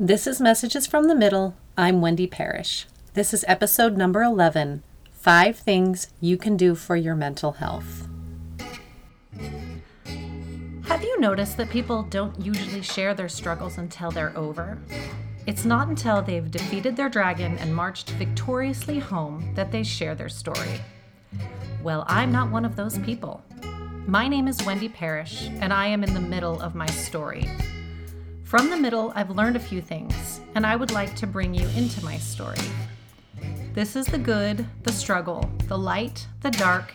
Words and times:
This 0.00 0.28
is 0.28 0.40
Messages 0.40 0.86
from 0.86 1.08
the 1.08 1.14
Middle. 1.16 1.56
I'm 1.76 2.00
Wendy 2.00 2.28
Parrish. 2.28 2.86
This 3.14 3.34
is 3.34 3.44
episode 3.48 3.96
number 3.96 4.22
11 4.22 4.84
Five 5.10 5.58
Things 5.58 6.06
You 6.20 6.36
Can 6.36 6.56
Do 6.56 6.76
for 6.76 6.94
Your 6.94 7.16
Mental 7.16 7.50
Health. 7.50 8.06
Have 10.84 11.02
you 11.02 11.18
noticed 11.18 11.56
that 11.56 11.68
people 11.68 12.04
don't 12.04 12.38
usually 12.38 12.80
share 12.82 13.12
their 13.12 13.28
struggles 13.28 13.78
until 13.78 14.12
they're 14.12 14.38
over? 14.38 14.78
It's 15.46 15.64
not 15.64 15.88
until 15.88 16.22
they've 16.22 16.48
defeated 16.48 16.94
their 16.94 17.08
dragon 17.08 17.58
and 17.58 17.74
marched 17.74 18.10
victoriously 18.10 19.00
home 19.00 19.52
that 19.56 19.72
they 19.72 19.82
share 19.82 20.14
their 20.14 20.28
story. 20.28 20.80
Well, 21.82 22.04
I'm 22.06 22.30
not 22.30 22.52
one 22.52 22.64
of 22.64 22.76
those 22.76 23.00
people. 23.00 23.42
My 24.06 24.28
name 24.28 24.46
is 24.46 24.64
Wendy 24.64 24.88
Parrish, 24.88 25.48
and 25.60 25.72
I 25.72 25.88
am 25.88 26.04
in 26.04 26.14
the 26.14 26.20
middle 26.20 26.60
of 26.60 26.76
my 26.76 26.86
story. 26.86 27.50
From 28.48 28.70
the 28.70 28.78
middle, 28.78 29.12
I've 29.14 29.28
learned 29.28 29.56
a 29.56 29.60
few 29.60 29.82
things, 29.82 30.40
and 30.54 30.64
I 30.64 30.74
would 30.74 30.90
like 30.90 31.14
to 31.16 31.26
bring 31.26 31.52
you 31.52 31.68
into 31.76 32.02
my 32.02 32.16
story. 32.16 32.56
This 33.74 33.94
is 33.94 34.06
the 34.06 34.16
good, 34.16 34.64
the 34.84 34.92
struggle, 34.94 35.50
the 35.66 35.76
light, 35.76 36.26
the 36.40 36.50
dark, 36.50 36.94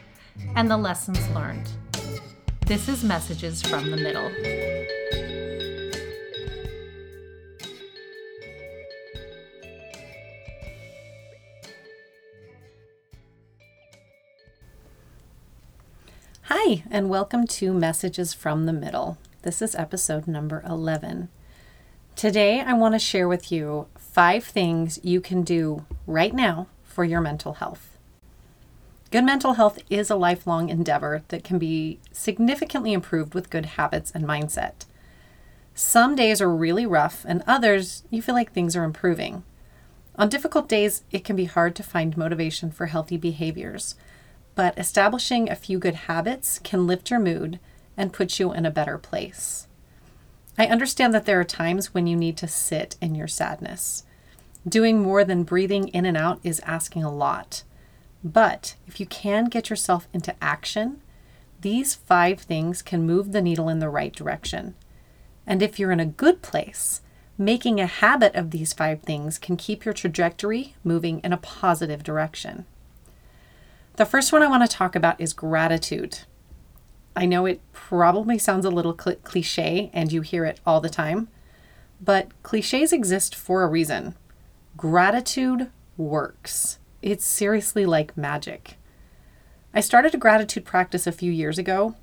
and 0.55 0.67
the 0.67 0.77
lessons 0.77 1.19
learned. 1.29 1.69
This 2.65 2.89
is 2.89 3.03
Messages 3.03 3.61
from 3.61 3.91
the 3.91 3.97
Middle. 3.97 4.31
Hi, 16.45 16.83
and 16.89 17.09
welcome 17.09 17.45
to 17.45 17.75
Messages 17.75 18.33
from 18.33 18.65
the 18.65 18.73
Middle. 18.73 19.19
This 19.43 19.61
is 19.61 19.75
episode 19.75 20.25
number 20.27 20.63
11. 20.67 21.29
Today, 22.23 22.61
I 22.61 22.71
want 22.71 22.95
to 22.95 22.99
share 22.99 23.27
with 23.27 23.51
you 23.51 23.87
five 23.97 24.45
things 24.45 24.97
you 25.03 25.19
can 25.19 25.41
do 25.41 25.85
right 26.07 26.33
now 26.33 26.67
for 26.81 27.03
your 27.03 27.19
mental 27.19 27.55
health. 27.55 27.97
Good 29.11 29.25
mental 29.25 29.55
health 29.55 29.79
is 29.89 30.09
a 30.09 30.15
lifelong 30.15 30.69
endeavor 30.69 31.23
that 31.27 31.43
can 31.43 31.59
be 31.59 31.99
significantly 32.13 32.93
improved 32.93 33.33
with 33.33 33.49
good 33.49 33.65
habits 33.65 34.09
and 34.11 34.23
mindset. 34.23 34.85
Some 35.75 36.15
days 36.15 36.39
are 36.39 36.49
really 36.49 36.85
rough, 36.85 37.25
and 37.27 37.43
others 37.45 38.03
you 38.09 38.21
feel 38.21 38.35
like 38.35 38.53
things 38.53 38.73
are 38.77 38.85
improving. 38.85 39.43
On 40.15 40.29
difficult 40.29 40.69
days, 40.69 41.03
it 41.11 41.25
can 41.25 41.35
be 41.35 41.43
hard 41.43 41.75
to 41.75 41.83
find 41.83 42.15
motivation 42.15 42.71
for 42.71 42.85
healthy 42.85 43.17
behaviors 43.17 43.95
but 44.55 44.79
establishing 44.79 45.49
a 45.49 45.57
few 45.57 45.77
good 45.77 45.95
habits 45.95 46.57
can 46.59 46.87
lift 46.87 47.09
your 47.09 47.19
mood 47.19 47.59
and 47.97 48.13
put 48.13 48.39
you 48.39 48.53
in 48.53 48.65
a 48.65 48.71
better 48.71 48.97
place. 48.97 49.67
I 50.57 50.67
understand 50.67 51.13
that 51.13 51.25
there 51.25 51.39
are 51.39 51.45
times 51.45 51.93
when 51.93 52.05
you 52.05 52.15
need 52.15 52.37
to 52.37 52.47
sit 52.47 52.95
in 53.01 53.15
your 53.15 53.27
sadness. 53.27 54.03
Doing 54.67 55.01
more 55.01 55.23
than 55.23 55.43
breathing 55.43 55.87
in 55.89 56.05
and 56.05 56.15
out 56.15 56.39
is 56.43 56.61
asking 56.61 57.03
a 57.03 57.13
lot. 57.13 57.63
But 58.23 58.75
if 58.87 58.99
you 58.99 59.05
can 59.05 59.45
get 59.45 59.69
yourself 59.69 60.07
into 60.13 60.35
action, 60.41 61.01
these 61.61 61.95
five 61.95 62.41
things 62.41 62.81
can 62.81 63.05
move 63.05 63.31
the 63.31 63.41
needle 63.41 63.67
in 63.67 63.79
the 63.79 63.89
right 63.89 64.13
direction. 64.13 64.75
And 65.45 65.61
if 65.61 65.79
you're 65.79 65.91
in 65.91 65.99
a 65.99 66.05
good 66.05 66.41
place, 66.41 67.01
making 67.37 67.79
a 67.79 67.85
habit 67.85 68.35
of 68.35 68.51
these 68.51 68.73
five 68.73 69.01
things 69.01 69.37
can 69.37 69.57
keep 69.57 69.83
your 69.83 69.93
trajectory 69.93 70.75
moving 70.83 71.19
in 71.19 71.33
a 71.33 71.37
positive 71.37 72.03
direction. 72.03 72.65
The 73.95 74.05
first 74.05 74.31
one 74.31 74.41
I 74.41 74.47
want 74.47 74.69
to 74.69 74.77
talk 74.77 74.95
about 74.95 75.19
is 75.19 75.33
gratitude. 75.33 76.19
I 77.15 77.25
know 77.25 77.45
it 77.45 77.61
probably 77.71 78.37
sounds 78.37 78.65
a 78.65 78.69
little 78.71 78.97
cl- 78.97 79.17
cliche 79.17 79.91
and 79.93 80.11
you 80.11 80.21
hear 80.21 80.45
it 80.45 80.59
all 80.65 80.81
the 80.81 80.89
time, 80.89 81.27
but 82.01 82.29
cliches 82.43 82.91
exist 82.91 83.35
for 83.35 83.63
a 83.63 83.67
reason. 83.67 84.15
Gratitude 84.75 85.69
works. 85.95 86.79
It's 87.01 87.25
seriously 87.25 87.85
like 87.85 88.17
magic. 88.17 88.77
I 89.73 89.81
started 89.81 90.13
a 90.13 90.19
gratitude 90.19 90.65
practice 90.65 91.05
a 91.05 91.11
few 91.11 91.31
years 91.31 91.57
ago 91.57 91.95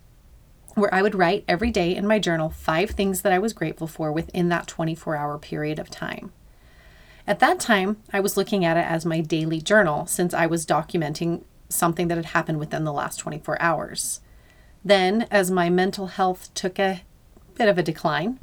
where 0.74 0.92
I 0.94 1.02
would 1.02 1.14
write 1.14 1.44
every 1.48 1.70
day 1.70 1.94
in 1.94 2.06
my 2.06 2.18
journal 2.18 2.50
five 2.50 2.90
things 2.90 3.22
that 3.22 3.32
I 3.32 3.38
was 3.38 3.52
grateful 3.52 3.86
for 3.86 4.12
within 4.12 4.48
that 4.50 4.66
24 4.66 5.16
hour 5.16 5.38
period 5.38 5.78
of 5.78 5.90
time. 5.90 6.32
At 7.26 7.38
that 7.40 7.60
time, 7.60 7.98
I 8.12 8.20
was 8.20 8.36
looking 8.36 8.64
at 8.64 8.76
it 8.76 8.86
as 8.86 9.04
my 9.04 9.20
daily 9.20 9.60
journal 9.60 10.06
since 10.06 10.34
I 10.34 10.46
was 10.46 10.66
documenting 10.66 11.44
something 11.68 12.08
that 12.08 12.16
had 12.16 12.26
happened 12.26 12.58
within 12.58 12.84
the 12.84 12.92
last 12.92 13.18
24 13.18 13.60
hours. 13.60 14.20
Then, 14.84 15.26
as 15.30 15.50
my 15.50 15.68
mental 15.68 16.06
health 16.06 16.52
took 16.54 16.78
a 16.78 17.02
bit 17.54 17.68
of 17.68 17.78
a 17.78 17.82
decline, 17.82 18.38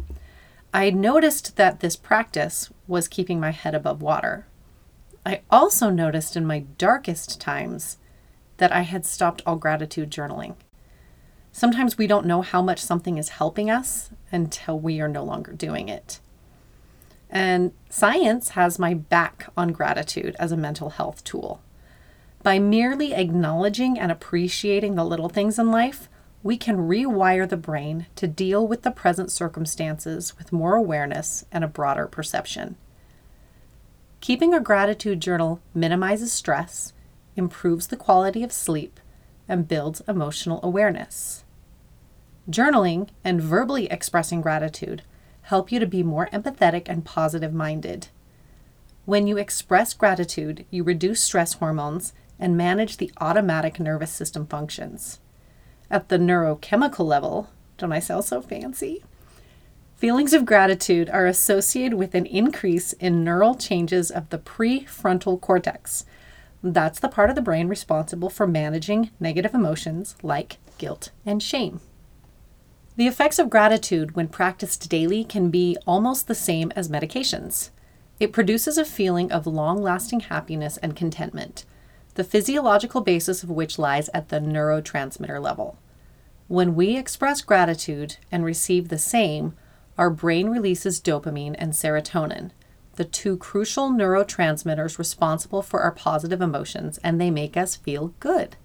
I 0.73 0.89
noticed 0.89 1.55
that 1.55 1.79
this 1.79 1.95
practice 1.95 2.71
was 2.87 3.07
keeping 3.07 3.39
my 3.39 3.51
head 3.51 3.73
above 3.73 4.01
water. 4.01 4.45
I 5.25 5.41
also 5.49 5.89
noticed 5.89 6.37
in 6.37 6.45
my 6.45 6.59
darkest 6.77 7.41
times 7.41 7.97
that 8.57 8.71
I 8.71 8.81
had 8.81 9.05
stopped 9.05 9.41
all 9.45 9.55
gratitude 9.55 10.11
journaling. 10.11 10.55
Sometimes 11.51 11.97
we 11.97 12.05
don't 12.05 12.25
know 12.25 12.43
how 12.43 12.61
much 12.61 12.79
something 12.79 13.17
is 13.17 13.29
helping 13.29 13.69
us 13.69 14.11
until 14.31 14.79
we 14.79 15.01
are 15.01 15.07
no 15.07 15.23
longer 15.23 15.53
doing 15.53 15.89
it. 15.89 16.19
And 17.29 17.73
science 17.89 18.49
has 18.49 18.79
my 18.79 18.93
back 18.93 19.49
on 19.57 19.73
gratitude 19.73 20.35
as 20.39 20.51
a 20.51 20.57
mental 20.57 20.91
health 20.91 21.23
tool. 21.23 21.61
By 22.43 22.59
merely 22.59 23.13
acknowledging 23.13 23.99
and 23.99 24.11
appreciating 24.11 24.95
the 24.95 25.03
little 25.03 25.29
things 25.29 25.57
in 25.57 25.71
life, 25.71 26.07
we 26.47 26.55
can 26.55 26.77
rewire 26.77 27.47
the 27.47 27.57
brain 27.57 28.05
to 28.15 28.25
deal 28.25 28.65
with 28.65 28.83
the 28.83 28.89
present 28.89 29.29
circumstances 29.29 30.37
with 30.37 30.53
more 30.53 30.75
awareness 30.75 31.43
and 31.51 31.61
a 31.61 31.67
broader 31.67 32.07
perception. 32.07 32.77
Keeping 34.21 34.53
a 34.53 34.61
gratitude 34.61 35.19
journal 35.19 35.59
minimizes 35.73 36.31
stress, 36.31 36.93
improves 37.35 37.87
the 37.87 37.97
quality 37.97 38.43
of 38.43 38.53
sleep, 38.53 39.01
and 39.49 39.67
builds 39.67 40.01
emotional 40.07 40.61
awareness. 40.63 41.43
Journaling 42.49 43.09
and 43.25 43.41
verbally 43.41 43.87
expressing 43.91 44.39
gratitude 44.39 45.01
help 45.41 45.69
you 45.69 45.81
to 45.81 45.85
be 45.85 46.01
more 46.01 46.29
empathetic 46.31 46.87
and 46.87 47.03
positive 47.03 47.53
minded. 47.53 48.07
When 49.03 49.27
you 49.27 49.35
express 49.35 49.93
gratitude, 49.93 50.65
you 50.71 50.85
reduce 50.85 51.21
stress 51.21 51.55
hormones 51.55 52.13
and 52.39 52.55
manage 52.55 52.95
the 52.95 53.11
automatic 53.19 53.81
nervous 53.81 54.11
system 54.11 54.47
functions. 54.47 55.19
At 55.89 56.09
the 56.09 56.17
neurochemical 56.17 57.05
level, 57.05 57.49
don't 57.77 57.93
I 57.93 57.99
sound 57.99 58.25
so 58.25 58.41
fancy? 58.41 59.03
Feelings 59.95 60.33
of 60.33 60.45
gratitude 60.45 61.09
are 61.09 61.25
associated 61.25 61.97
with 61.97 62.13
an 62.13 62.25
increase 62.25 62.93
in 62.93 63.23
neural 63.23 63.55
changes 63.55 64.11
of 64.11 64.29
the 64.29 64.37
prefrontal 64.37 65.39
cortex. 65.39 66.05
That's 66.61 66.99
the 66.99 67.07
part 67.07 67.29
of 67.29 67.35
the 67.35 67.41
brain 67.41 67.67
responsible 67.67 68.29
for 68.29 68.45
managing 68.45 69.11
negative 69.19 69.53
emotions 69.53 70.15
like 70.21 70.57
guilt 70.77 71.11
and 71.25 71.41
shame. 71.41 71.79
The 72.97 73.07
effects 73.07 73.39
of 73.39 73.49
gratitude 73.49 74.15
when 74.15 74.27
practiced 74.27 74.89
daily 74.89 75.23
can 75.23 75.49
be 75.49 75.77
almost 75.87 76.27
the 76.27 76.35
same 76.35 76.71
as 76.75 76.89
medications. 76.89 77.69
It 78.19 78.33
produces 78.33 78.77
a 78.77 78.85
feeling 78.85 79.31
of 79.31 79.47
long 79.47 79.81
lasting 79.81 80.21
happiness 80.21 80.77
and 80.77 80.95
contentment 80.95 81.63
the 82.17 82.23
physiological 82.23 83.01
basis 83.01 83.43
of 83.43 83.49
which 83.51 83.77
lies 83.77 84.09
at 84.11 84.29
the 84.29 84.39
neurotransmitter 84.39 85.39
level. 85.39 85.77
When 86.47 86.73
we 86.73 86.97
express 86.97 87.43
gratitude 87.43 88.17
and 88.31 88.43
receive 88.43 88.89
the 88.89 88.97
same, 88.97 89.53
our 89.99 90.09
brain 90.09 90.49
releases 90.49 90.99
dopamine 90.99 91.55
and 91.59 91.73
serotonin, 91.73 92.49
the 92.95 93.05
two 93.05 93.37
crucial 93.37 93.91
neurotransmitters 93.91 94.97
responsible 94.97 95.61
for 95.61 95.81
our 95.81 95.91
positive 95.91 96.41
emotions, 96.41 96.97
and 97.03 97.21
they 97.21 97.29
make 97.29 97.55
us 97.55 97.75
feel 97.75 98.15
good. 98.19 98.55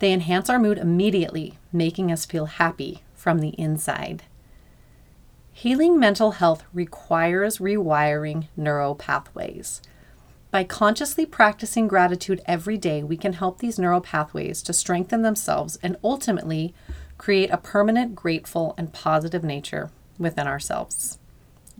They 0.00 0.12
enhance 0.12 0.50
our 0.50 0.58
mood 0.58 0.78
immediately, 0.78 1.60
making 1.72 2.10
us 2.10 2.26
feel 2.26 2.46
happy 2.46 3.04
from 3.14 3.38
the 3.38 3.50
inside. 3.50 4.24
Healing 5.52 5.96
mental 5.96 6.32
health 6.32 6.64
requires 6.74 7.58
rewiring 7.58 8.48
neural 8.56 8.96
pathways. 8.96 9.80
By 10.52 10.64
consciously 10.64 11.24
practicing 11.24 11.88
gratitude 11.88 12.42
every 12.44 12.76
day, 12.76 13.02
we 13.02 13.16
can 13.16 13.32
help 13.32 13.58
these 13.58 13.78
neural 13.78 14.02
pathways 14.02 14.62
to 14.64 14.74
strengthen 14.74 15.22
themselves 15.22 15.78
and 15.82 15.96
ultimately 16.04 16.74
create 17.16 17.50
a 17.50 17.56
permanent, 17.56 18.14
grateful, 18.14 18.74
and 18.76 18.92
positive 18.92 19.42
nature 19.42 19.90
within 20.18 20.46
ourselves. 20.46 21.18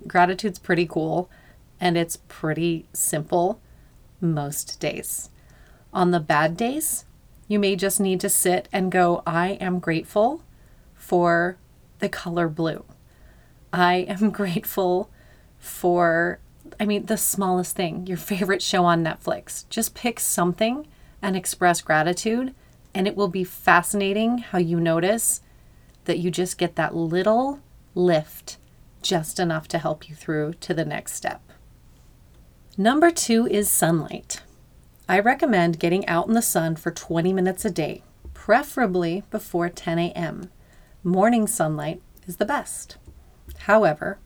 Gratitude's 0.06 0.58
pretty 0.58 0.86
cool 0.86 1.30
and 1.78 1.98
it's 1.98 2.16
pretty 2.28 2.86
simple 2.94 3.60
most 4.22 4.80
days. 4.80 5.28
On 5.92 6.10
the 6.10 6.20
bad 6.20 6.56
days, 6.56 7.04
you 7.48 7.58
may 7.58 7.76
just 7.76 8.00
need 8.00 8.20
to 8.20 8.30
sit 8.30 8.70
and 8.72 8.90
go, 8.90 9.22
I 9.26 9.50
am 9.60 9.80
grateful 9.80 10.44
for 10.94 11.58
the 11.98 12.08
color 12.08 12.48
blue. 12.48 12.86
I 13.70 13.96
am 14.08 14.30
grateful 14.40 15.10
for 15.58 16.38
I 16.78 16.86
mean, 16.86 17.06
the 17.06 17.16
smallest 17.16 17.76
thing, 17.76 18.06
your 18.06 18.16
favorite 18.16 18.62
show 18.62 18.84
on 18.84 19.04
Netflix. 19.04 19.68
Just 19.68 19.94
pick 19.94 20.20
something 20.20 20.86
and 21.20 21.36
express 21.36 21.80
gratitude, 21.80 22.54
and 22.94 23.06
it 23.06 23.16
will 23.16 23.28
be 23.28 23.44
fascinating 23.44 24.38
how 24.38 24.58
you 24.58 24.80
notice 24.80 25.40
that 26.04 26.18
you 26.18 26.30
just 26.30 26.58
get 26.58 26.76
that 26.76 26.94
little 26.94 27.60
lift 27.94 28.58
just 29.02 29.38
enough 29.38 29.68
to 29.68 29.78
help 29.78 30.08
you 30.08 30.14
through 30.14 30.54
to 30.54 30.74
the 30.74 30.84
next 30.84 31.14
step. 31.14 31.42
Number 32.76 33.10
two 33.10 33.46
is 33.46 33.70
sunlight. 33.70 34.42
I 35.08 35.18
recommend 35.18 35.78
getting 35.78 36.06
out 36.08 36.28
in 36.28 36.34
the 36.34 36.42
sun 36.42 36.76
for 36.76 36.90
20 36.90 37.32
minutes 37.32 37.64
a 37.64 37.70
day, 37.70 38.02
preferably 38.32 39.24
before 39.30 39.68
10 39.68 39.98
a.m. 39.98 40.50
Morning 41.04 41.46
sunlight 41.46 42.00
is 42.26 42.36
the 42.36 42.46
best. 42.46 42.96
However, 43.58 44.18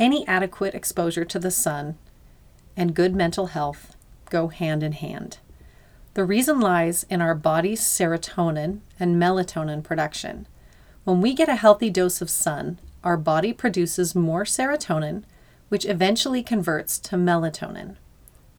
any 0.00 0.26
adequate 0.26 0.74
exposure 0.74 1.26
to 1.26 1.38
the 1.38 1.50
sun 1.50 1.98
and 2.76 2.94
good 2.94 3.14
mental 3.14 3.48
health 3.48 3.94
go 4.30 4.48
hand 4.48 4.82
in 4.82 4.92
hand. 4.92 5.38
The 6.14 6.24
reason 6.24 6.58
lies 6.58 7.04
in 7.04 7.20
our 7.20 7.34
body's 7.34 7.82
serotonin 7.82 8.80
and 8.98 9.22
melatonin 9.22 9.84
production. 9.84 10.48
When 11.04 11.20
we 11.20 11.34
get 11.34 11.48
a 11.48 11.56
healthy 11.56 11.90
dose 11.90 12.20
of 12.20 12.30
sun, 12.30 12.78
our 13.04 13.16
body 13.16 13.52
produces 13.52 14.14
more 14.14 14.44
serotonin, 14.44 15.22
which 15.68 15.86
eventually 15.86 16.42
converts 16.42 16.98
to 16.98 17.16
melatonin. 17.16 17.96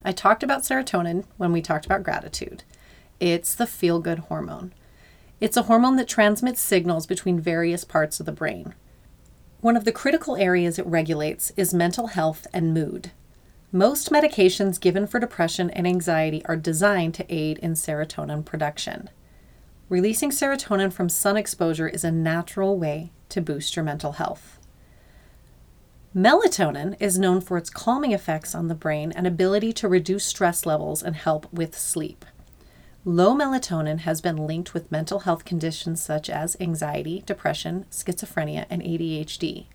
I 0.03 0.11
talked 0.11 0.43
about 0.43 0.61
serotonin 0.61 1.25
when 1.38 1.51
we 1.51 1.61
talked 1.61 1.85
about 1.85 2.03
gratitude. 2.03 2.63
It's 3.19 3.53
the 3.53 3.67
feel 3.67 3.99
good 3.99 4.19
hormone. 4.19 4.73
It's 5.39 5.57
a 5.57 5.63
hormone 5.63 5.95
that 5.97 6.07
transmits 6.07 6.61
signals 6.61 7.05
between 7.05 7.39
various 7.39 7.83
parts 7.83 8.19
of 8.19 8.25
the 8.25 8.31
brain. 8.31 8.75
One 9.62 9.78
of 9.78 9.86
the 9.86 9.92
critical 9.92 10.36
areas 10.38 10.80
it 10.80 10.88
regulates 10.88 11.52
is 11.56 11.72
mental 11.72 12.08
health 12.08 12.48
and 12.52 12.74
mood. 12.74 13.12
Most 13.72 14.10
medications 14.10 14.81
given 14.81 15.06
for 15.06 15.19
depression 15.19 15.69
and 15.69 15.86
anxiety 15.86 16.44
are 16.46 16.56
designed 16.56 17.13
to 17.16 17.34
aid 17.34 17.60
in 17.60 17.74
serotonin 17.74 18.44
production. 18.44 19.12
Releasing 19.88 20.31
serotonin 20.31 20.92
from 20.92 21.10
sun 21.10 21.38
exposure 21.38 21.88
is 21.88 22.04
a 22.04 22.10
natural 22.10 22.80
way 22.80 23.12
to 23.30 23.40
boost 23.40 23.75
your 23.75 23.86
mental 23.86 24.13
health. 24.13 24.58
Melatonin 26.16 26.98
is 27.00 27.19
known 27.19 27.40
for 27.40 27.56
its 27.56 27.69
calming 27.69 28.13
effects 28.13 28.56
on 28.56 28.68
the 28.68 28.74
brain 28.74 29.12
and 29.12 29.28
ability 29.28 29.74
to 29.74 29.88
reduce 29.88 30.25
stress 30.25 30.66
levels 30.66 31.04
and 31.04 31.16
help 31.16 31.46
with 31.54 31.78
sleep. 31.78 32.25
Low 33.03 33.33
melatonin 33.33 34.01
has 34.01 34.21
been 34.21 34.45
linked 34.45 34.75
with 34.75 34.92
mental 34.92 35.21
health 35.21 35.44
conditions 35.44 36.00
such 36.03 36.30
as 36.30 36.56
anxiety, 36.59 37.24
depression, 37.25 37.88
schizophrenia, 37.89 38.68
and 38.69 38.83
ADHD. 38.83 39.65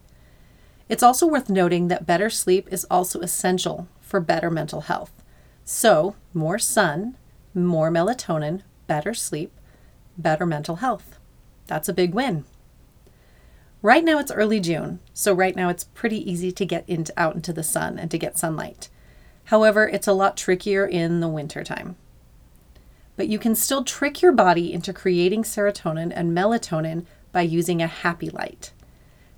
It's 0.88 1.02
also 1.02 1.26
worth 1.26 1.50
noting 1.50 1.88
that 1.88 2.06
better 2.06 2.30
sleep 2.30 2.68
is 2.70 2.86
also 2.88 3.20
essential 3.20 3.88
for 4.00 4.20
better 4.20 4.48
mental 4.48 4.82
health. 4.82 5.10
So, 5.64 6.14
more 6.32 6.60
sun, 6.60 7.16
more 7.52 7.90
melatonin, 7.90 8.62
better 8.86 9.12
sleep, 9.12 9.52
better 10.16 10.46
mental 10.46 10.76
health. 10.76 11.18
That's 11.66 11.88
a 11.88 11.94
big 11.94 12.14
win. 12.14 12.44
Right 13.82 14.04
now 14.04 14.20
it's 14.20 14.30
early 14.30 14.60
June, 14.60 15.00
so 15.12 15.32
right 15.32 15.56
now 15.56 15.68
it's 15.68 15.82
pretty 15.82 16.30
easy 16.30 16.52
to 16.52 16.64
get 16.64 16.88
into, 16.88 17.12
out 17.16 17.34
into 17.34 17.52
the 17.52 17.64
sun 17.64 17.98
and 17.98 18.08
to 18.12 18.18
get 18.18 18.38
sunlight. 18.38 18.88
However, 19.46 19.88
it's 19.88 20.06
a 20.06 20.12
lot 20.12 20.36
trickier 20.36 20.86
in 20.86 21.18
the 21.18 21.28
wintertime. 21.28 21.96
But 23.16 23.28
you 23.28 23.38
can 23.38 23.54
still 23.54 23.82
trick 23.82 24.22
your 24.22 24.32
body 24.32 24.72
into 24.72 24.92
creating 24.92 25.42
serotonin 25.42 26.12
and 26.14 26.36
melatonin 26.36 27.06
by 27.32 27.42
using 27.42 27.82
a 27.82 27.86
happy 27.86 28.30
light. 28.30 28.72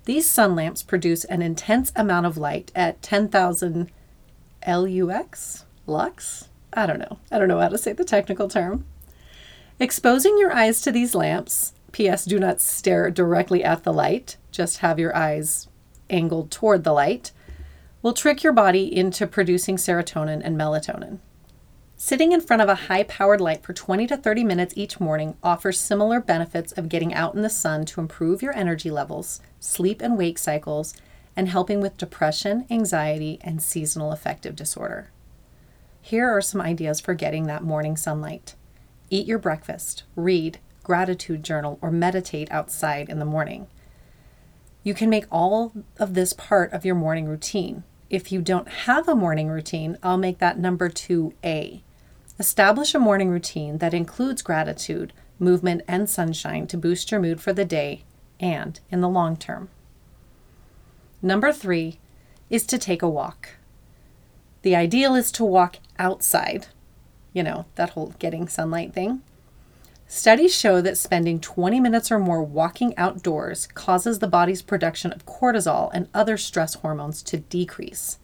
These 0.05 0.29
sun 0.29 0.55
lamps 0.55 0.83
produce 0.83 1.25
an 1.25 1.43
intense 1.43 1.93
amount 1.95 2.27
of 2.27 2.37
light 2.37 2.73
at 2.75 3.03
10,000 3.03 3.91
LUX? 4.67 5.65
Lux? 5.87 6.49
I 6.73 6.87
don't 6.87 6.99
know. 6.99 7.19
I 7.31 7.39
don't 7.39 7.49
know 7.49 7.61
how 7.61 7.69
to 7.69 7.79
say 7.79 7.93
the 7.93 8.05
technical 8.05 8.49
term. 8.49 8.85
Exposing 9.81 10.39
your 10.39 10.53
eyes 10.53 10.81
to 10.83 10.91
these 10.91 11.15
lamps 11.15 11.73
P.S. 11.93 12.25
Do 12.25 12.39
not 12.39 12.61
stare 12.61 13.11
directly 13.11 13.65
at 13.65 13.85
the 13.85 13.93
light, 13.93 14.37
just 14.51 14.79
have 14.79 14.99
your 14.99 15.17
eyes 15.17 15.69
angled 16.11 16.51
toward 16.51 16.85
the 16.85 16.93
light, 16.93 17.33
will 18.03 18.13
trick 18.13 18.43
your 18.43 18.53
body 18.53 18.95
into 18.95 19.27
producing 19.27 19.77
serotonin 19.77 20.41
and 20.45 20.57
melatonin. 20.57 21.19
Sitting 22.01 22.31
in 22.31 22.41
front 22.41 22.63
of 22.63 22.69
a 22.69 22.87
high 22.87 23.03
powered 23.03 23.41
light 23.41 23.65
for 23.65 23.73
20 23.73 24.07
to 24.07 24.17
30 24.17 24.45
minutes 24.45 24.73
each 24.77 25.01
morning 25.01 25.37
offers 25.43 25.81
similar 25.81 26.21
benefits 26.21 26.71
of 26.71 26.89
getting 26.89 27.13
out 27.13 27.35
in 27.35 27.43
the 27.43 27.51
sun 27.51 27.85
to 27.87 28.01
improve 28.01 28.41
your 28.41 28.57
energy 28.57 28.89
levels, 28.89 29.41
sleep 29.59 30.01
and 30.01 30.17
wake 30.17 30.39
cycles, 30.39 30.95
and 31.35 31.49
helping 31.49 31.81
with 31.81 31.97
depression, 31.97 32.65
anxiety, 32.71 33.41
and 33.43 33.61
seasonal 33.61 34.13
affective 34.13 34.55
disorder. 34.55 35.11
Here 36.01 36.29
are 36.29 36.41
some 36.41 36.61
ideas 36.61 37.01
for 37.01 37.15
getting 37.15 37.49
that 37.49 37.65
morning 37.65 37.97
sunlight. 37.97 38.55
Eat 39.11 39.27
your 39.27 39.41
breakfast, 39.41 40.05
read, 40.15 40.61
gratitude 40.85 41.43
journal, 41.43 41.81
or 41.83 41.91
meditate 41.91 42.49
outside 42.53 43.09
in 43.09 43.19
the 43.19 43.25
morning. 43.25 43.67
You 44.85 44.95
can 44.95 45.11
make 45.11 45.27
all 45.33 45.73
of 45.99 46.15
this 46.15 46.33
part 46.33 46.73
of 46.73 46.85
your 46.85 46.95
morning 46.95 47.27
routine. 47.27 47.83
If 48.09 48.31
you 48.31 48.41
don't 48.41 48.69
have 48.69 49.09
a 49.09 49.17
morning 49.17 49.49
routine, 49.49 49.99
I'll 50.01 50.17
make 50.17 50.39
that 50.39 50.61
number 50.61 50.89
2A. 50.89 51.83
Establish 52.39 52.95
a 52.95 53.01
morning 53.01 53.31
routine 53.31 53.79
that 53.79 53.93
includes 53.93 54.43
gratitude, 54.43 55.13
movement, 55.41 55.83
and 55.89 56.09
sunshine 56.09 56.67
to 56.69 56.77
boost 56.77 57.11
your 57.11 57.21
mood 57.21 57.41
for 57.41 57.53
the 57.53 57.65
day 57.65 58.05
and 58.39 58.79
in 58.91 59.01
the 59.01 59.09
long 59.09 59.37
term. 59.37 59.69
Number 61.21 61.53
three 61.53 61.99
is 62.49 62.65
to 62.67 62.79
take 62.79 63.03
a 63.03 63.09
walk. 63.09 63.57
The 64.63 64.77
ideal 64.77 65.17
is 65.17 65.33
to 65.33 65.45
walk 65.45 65.77
outside, 65.99 66.69
you 67.33 67.43
know, 67.43 67.67
that 67.75 67.91
whole 67.91 68.15
getting 68.19 68.47
sunlight 68.47 68.93
thing. 68.93 69.23
Studies 70.07 70.55
show 70.55 70.81
that 70.81 70.97
spending 70.97 71.39
20 71.41 71.81
minutes 71.81 72.11
or 72.11 72.19
more 72.19 72.43
walking 72.43 72.97
outdoors 72.97 73.67
causes 73.67 74.21
the 74.21 74.29
body's 74.29 74.63
production 74.63 75.13
of 75.13 75.27
cortisol 75.27 75.91
and 75.93 76.09
other 76.15 76.37
stress 76.37 76.75
hormones 76.75 77.23
to 77.25 77.39
decrease. 77.39 78.19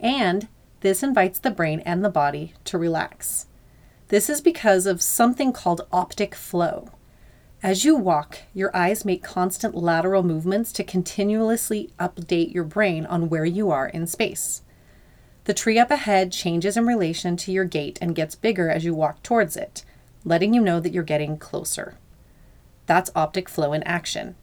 And 0.00 0.48
this 0.86 1.02
invites 1.02 1.40
the 1.40 1.50
brain 1.50 1.80
and 1.80 2.04
the 2.04 2.08
body 2.08 2.54
to 2.62 2.78
relax. 2.78 3.46
This 4.06 4.30
is 4.30 4.40
because 4.40 4.86
of 4.86 5.02
something 5.02 5.52
called 5.52 5.84
optic 5.90 6.32
flow. 6.32 6.92
As 7.60 7.84
you 7.84 7.96
walk, 7.96 8.38
your 8.54 8.70
eyes 8.72 9.04
make 9.04 9.20
constant 9.20 9.74
lateral 9.74 10.22
movements 10.22 10.70
to 10.74 10.84
continuously 10.84 11.90
update 11.98 12.54
your 12.54 12.62
brain 12.62 13.04
on 13.04 13.28
where 13.28 13.44
you 13.44 13.68
are 13.72 13.88
in 13.88 14.06
space. 14.06 14.62
The 15.42 15.54
tree 15.54 15.76
up 15.76 15.90
ahead 15.90 16.30
changes 16.30 16.76
in 16.76 16.86
relation 16.86 17.36
to 17.38 17.50
your 17.50 17.64
gait 17.64 17.98
and 18.00 18.14
gets 18.14 18.36
bigger 18.36 18.70
as 18.70 18.84
you 18.84 18.94
walk 18.94 19.24
towards 19.24 19.56
it 19.56 19.84
letting 20.24 20.54
you 20.54 20.60
know 20.60 20.78
that 20.78 20.92
you're 20.92 21.02
getting 21.02 21.36
closer. 21.36 21.98
That's 22.86 23.10
optic 23.16 23.48
flow 23.48 23.72
in 23.72 23.82
action. 23.82 24.36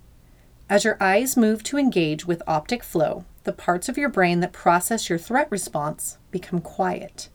As 0.69 0.83
your 0.83 0.97
eyes 0.99 1.37
move 1.37 1.63
to 1.63 1.77
engage 1.77 2.25
with 2.25 2.43
optic 2.45 2.83
flow, 2.83 3.23
the 3.43 3.53
parts 3.53 3.89
of 3.89 3.97
your 3.97 4.09
brain 4.09 4.39
that 4.39 4.53
process 4.53 5.09
your 5.09 5.19
threat 5.19 5.49
response 5.51 6.17
become 6.31 6.61
quiet. 6.61 7.29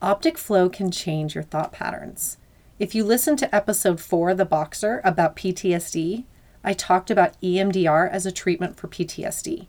Optic 0.00 0.36
flow 0.36 0.68
can 0.68 0.90
change 0.90 1.34
your 1.34 1.44
thought 1.44 1.72
patterns. 1.72 2.38
If 2.78 2.94
you 2.94 3.04
listen 3.04 3.36
to 3.36 3.54
episode 3.54 4.00
4 4.00 4.34
The 4.34 4.44
Boxer 4.44 5.00
about 5.04 5.36
PTSD, 5.36 6.24
I 6.64 6.72
talked 6.72 7.10
about 7.10 7.40
EMDR 7.40 8.10
as 8.10 8.26
a 8.26 8.32
treatment 8.32 8.76
for 8.76 8.88
PTSD. 8.88 9.68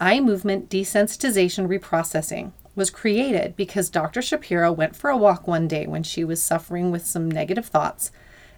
Eye 0.00 0.20
movement 0.20 0.68
desensitization 0.70 1.68
reprocessing 1.68 2.52
was 2.74 2.90
created 2.90 3.54
because 3.56 3.90
Dr. 3.90 4.22
Shapiro 4.22 4.72
went 4.72 4.96
for 4.96 5.10
a 5.10 5.16
walk 5.16 5.46
one 5.46 5.68
day 5.68 5.86
when 5.86 6.02
she 6.02 6.24
was 6.24 6.42
suffering 6.42 6.90
with 6.90 7.04
some 7.04 7.30
negative 7.30 7.66
thoughts 7.66 8.10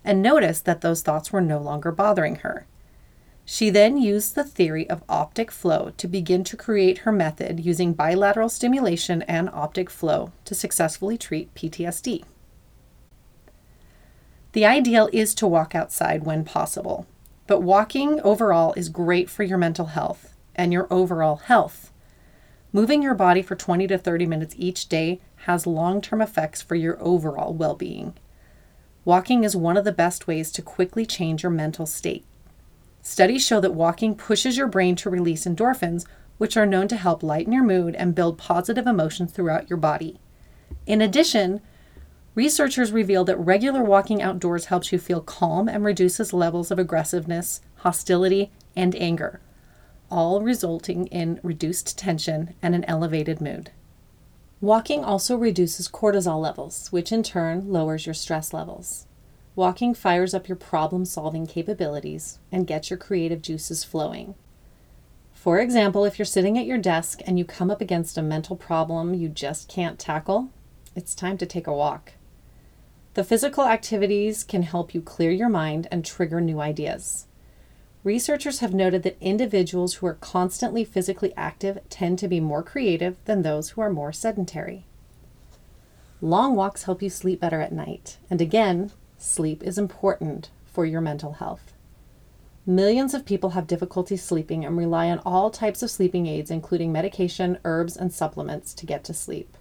and 0.04 0.23
noticed 0.23 0.64
that 0.64 0.80
those 0.80 1.02
thoughts 1.02 1.33
were 1.33 1.40
no 1.40 1.59
longer 1.59 1.90
bothering 1.90 2.37
her. 2.37 2.66
She 3.44 3.68
then 3.68 3.98
used 3.98 4.34
the 4.34 4.44
theory 4.44 4.88
of 4.88 5.04
optic 5.08 5.50
flow 5.50 5.92
to 5.98 6.08
begin 6.08 6.44
to 6.44 6.56
create 6.56 6.98
her 6.98 7.12
method 7.12 7.60
using 7.60 7.92
bilateral 7.92 8.48
stimulation 8.48 9.22
and 9.22 9.50
optic 9.50 9.90
flow 9.90 10.32
to 10.46 10.54
successfully 10.54 11.18
treat 11.18 11.54
PTSD. 11.54 12.24
The 14.52 14.64
ideal 14.64 15.10
is 15.12 15.34
to 15.34 15.46
walk 15.46 15.74
outside 15.74 16.24
when 16.24 16.44
possible, 16.44 17.06
but 17.46 17.60
walking 17.60 18.20
overall 18.20 18.72
is 18.74 18.88
great 18.88 19.28
for 19.28 19.42
your 19.42 19.58
mental 19.58 19.86
health 19.86 20.34
and 20.54 20.72
your 20.72 20.86
overall 20.90 21.36
health. 21.36 21.92
Moving 22.72 23.02
your 23.02 23.14
body 23.14 23.42
for 23.42 23.56
20 23.56 23.86
to 23.88 23.98
30 23.98 24.26
minutes 24.26 24.54
each 24.56 24.88
day 24.88 25.20
has 25.38 25.66
long 25.66 26.00
term 26.00 26.22
effects 26.22 26.62
for 26.62 26.76
your 26.76 26.96
overall 27.00 27.52
well 27.52 27.74
being. 27.74 28.14
Walking 29.04 29.44
is 29.44 29.54
one 29.54 29.76
of 29.76 29.84
the 29.84 29.92
best 29.92 30.26
ways 30.26 30.50
to 30.52 30.62
quickly 30.62 31.04
change 31.04 31.42
your 31.42 31.52
mental 31.52 31.84
state. 31.84 32.24
Studies 33.06 33.44
show 33.44 33.61
that 33.61 33.75
walking 33.75 34.14
pushes 34.14 34.56
your 34.56 34.66
brain 34.66 34.96
to 34.96 35.11
release 35.11 35.44
endorphins, 35.44 36.06
which 36.38 36.56
are 36.56 36.64
known 36.64 36.88
to 36.88 36.96
help 36.96 37.23
lighten 37.23 37.52
your 37.52 37.62
mood 37.62 37.94
and 37.96 38.14
build 38.14 38.38
positive 38.38 38.87
emotions 38.87 39.30
throughout 39.30 39.68
your 39.68 39.76
body. 39.76 40.18
In 40.87 41.02
addition, 41.02 41.61
researchers 42.34 42.92
reveal 42.92 43.23
that 43.25 43.37
regular 43.37 43.84
walking 43.84 44.23
outdoors 44.23 44.64
helps 44.64 44.90
you 44.90 44.99
feel 44.99 45.20
calm 45.20 45.68
and 45.68 45.84
reduces 45.84 46.32
levels 46.32 46.70
of 46.70 46.78
aggressiveness, 46.78 47.61
hostility, 47.76 48.50
and 48.75 48.96
anger, 48.96 49.38
all 50.11 50.40
resulting 50.40 51.06
in 51.08 51.40
reduced 51.42 51.99
tension 51.99 52.54
and 52.62 52.75
an 52.75 52.84
elevated 52.84 53.38
mood. 53.38 53.70
Walking 54.62 55.04
also 55.04 55.37
reduces 55.37 55.88
cortisol 55.88 56.40
levels, 56.40 56.88
which 56.90 57.12
in 57.12 57.23
turn 57.23 57.70
lowers 57.70 58.06
your 58.06 58.14
stress 58.14 58.54
levels. 58.54 59.06
Walking 59.56 59.94
fires 59.94 60.34
up 60.34 60.49
your 60.49 60.56
problem 60.56 61.04
solving 61.04 61.46
capabilities 61.46 62.40
and 62.50 62.66
gets 62.66 62.90
your 62.90 62.96
creative 62.96 63.40
juices 63.40 63.84
flowing. 63.84 64.34
For 65.32 65.61
example, 65.61 66.04
if 66.04 66.18
you're 66.18 66.26
sitting 66.26 66.58
at 66.58 66.66
your 66.66 66.78
desk 66.78 67.20
and 67.26 67.38
you 67.38 67.44
come 67.44 67.70
up 67.70 67.80
against 67.80 68.18
a 68.18 68.23
mental 68.23 68.56
problem 68.56 69.14
you 69.14 69.28
just 69.28 69.68
can't 69.68 69.99
tackle, 69.99 70.50
it's 70.96 71.14
time 71.14 71.38
to 71.38 71.46
take 71.46 71.66
a 71.66 71.73
walk. 71.73 72.12
The 73.14 73.23
physical 73.23 73.64
activities 73.64 74.42
can 74.42 74.62
help 74.62 74.92
you 74.92 75.00
clear 75.00 75.30
your 75.30 75.49
mind 75.49 75.87
and 75.92 76.04
trigger 76.04 76.40
new 76.40 76.61
ideas. 76.61 77.26
Researchers 78.02 78.58
have 78.58 78.75
noted 78.75 79.04
that 79.04 79.16
individuals 79.20 79.94
who 79.94 80.06
are 80.06 80.14
constantly 80.14 80.84
physically 80.84 81.32
active 81.37 81.78
tend 81.88 82.18
to 82.18 82.28
be 82.28 82.40
more 82.40 82.62
creative 82.62 83.16
than 83.25 83.42
those 83.42 83.70
who 83.70 83.80
are 83.80 83.90
more 83.90 84.12
sedentary. 84.12 84.84
Long 86.20 86.56
walks 86.56 86.82
help 86.82 87.02
you 87.02 87.08
sleep 87.08 87.40
better 87.40 87.61
at 87.61 87.73
night, 87.73 88.18
and 88.28 88.40
again, 88.40 88.90
sleep 89.18 89.62
is 89.62 89.78
important 89.78 90.50
for 90.64 90.85
your 90.85 91.00
mental 91.00 91.35
health. 91.35 91.73
Millions 92.66 93.12
of 93.12 93.26
people 93.26 93.50
have 93.50 93.66
difficulty 93.66 94.16
sleeping 94.16 94.64
and 94.64 94.76
rely 94.76 95.11
on 95.11 95.18
all 95.18 95.50
types 95.50 95.83
of 95.83 95.90
sleeping 95.90 96.26
aids, 96.26 96.50
including 96.50 96.90
medication, 96.90 97.59
herbs, 97.64 97.97
and 97.97 98.12
supplements, 98.12 98.73
to 98.73 98.87
get 98.87 99.04
to 99.04 99.12
sleep. 99.12 99.56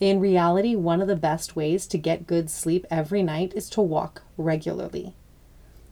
In 0.00 0.20
reality, 0.20 0.74
one 0.74 1.00
of 1.02 1.08
the 1.08 1.16
best 1.16 1.56
ways 1.56 1.86
to 1.86 1.98
get 1.98 2.26
good 2.26 2.50
sleep 2.50 2.86
every 2.90 3.22
night 3.22 3.52
is 3.54 3.68
to 3.70 3.82
walk 3.82 4.22
regularly. 4.36 5.14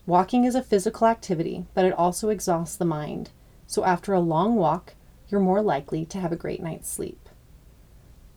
Walking 0.07 0.45
is 0.45 0.55
a 0.55 0.63
physical 0.63 1.07
activity, 1.07 1.65
but 1.75 1.85
it 1.85 1.93
also 1.95 2.29
exhausts 2.29 2.77
the 2.77 2.85
mind. 2.85 3.31
So 3.67 3.85
after 3.85 4.13
a 4.13 4.21
long 4.21 4.57
walk, 4.57 4.95
you're 5.29 5.41
more 5.41 5.63
likely 5.63 6.05
to 6.07 6.19
have 6.21 6.33
a 6.33 6.37
great 6.37 6.63
night's 6.63 6.91
sleep. 6.91 7.29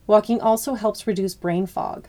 Walking 0.08 0.40
also 0.40 0.76
helps 0.76 1.06
reduce 1.06 1.36
brain 1.36 1.66
fog. 1.66 2.08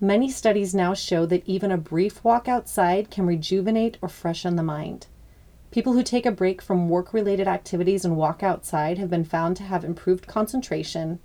Many 0.00 0.30
studies 0.30 0.74
now 0.74 0.94
show 0.94 1.26
that 1.26 1.42
even 1.44 1.72
a 1.72 1.76
brief 1.76 2.22
walk 2.22 2.46
outside 2.46 3.10
can 3.10 3.26
rejuvenate 3.26 3.98
or 4.00 4.08
freshen 4.08 4.54
the 4.54 4.62
mind. 4.62 5.08
People 5.72 5.92
who 5.92 6.04
take 6.04 6.24
a 6.24 6.30
break 6.30 6.62
from 6.62 6.88
work 6.88 7.12
related 7.12 7.48
activities 7.48 8.04
and 8.04 8.16
walk 8.16 8.42
outside 8.42 8.98
have 8.98 9.10
been 9.10 9.24
found 9.24 9.56
to 9.56 9.64
have 9.64 9.84
improved 9.84 10.28
concentration, 10.28 11.18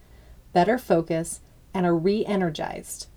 better 0.53 0.79
focus, 0.79 1.41
and 1.73 1.85
are 1.85 1.95
re 1.95 2.25
energized. 2.25 3.07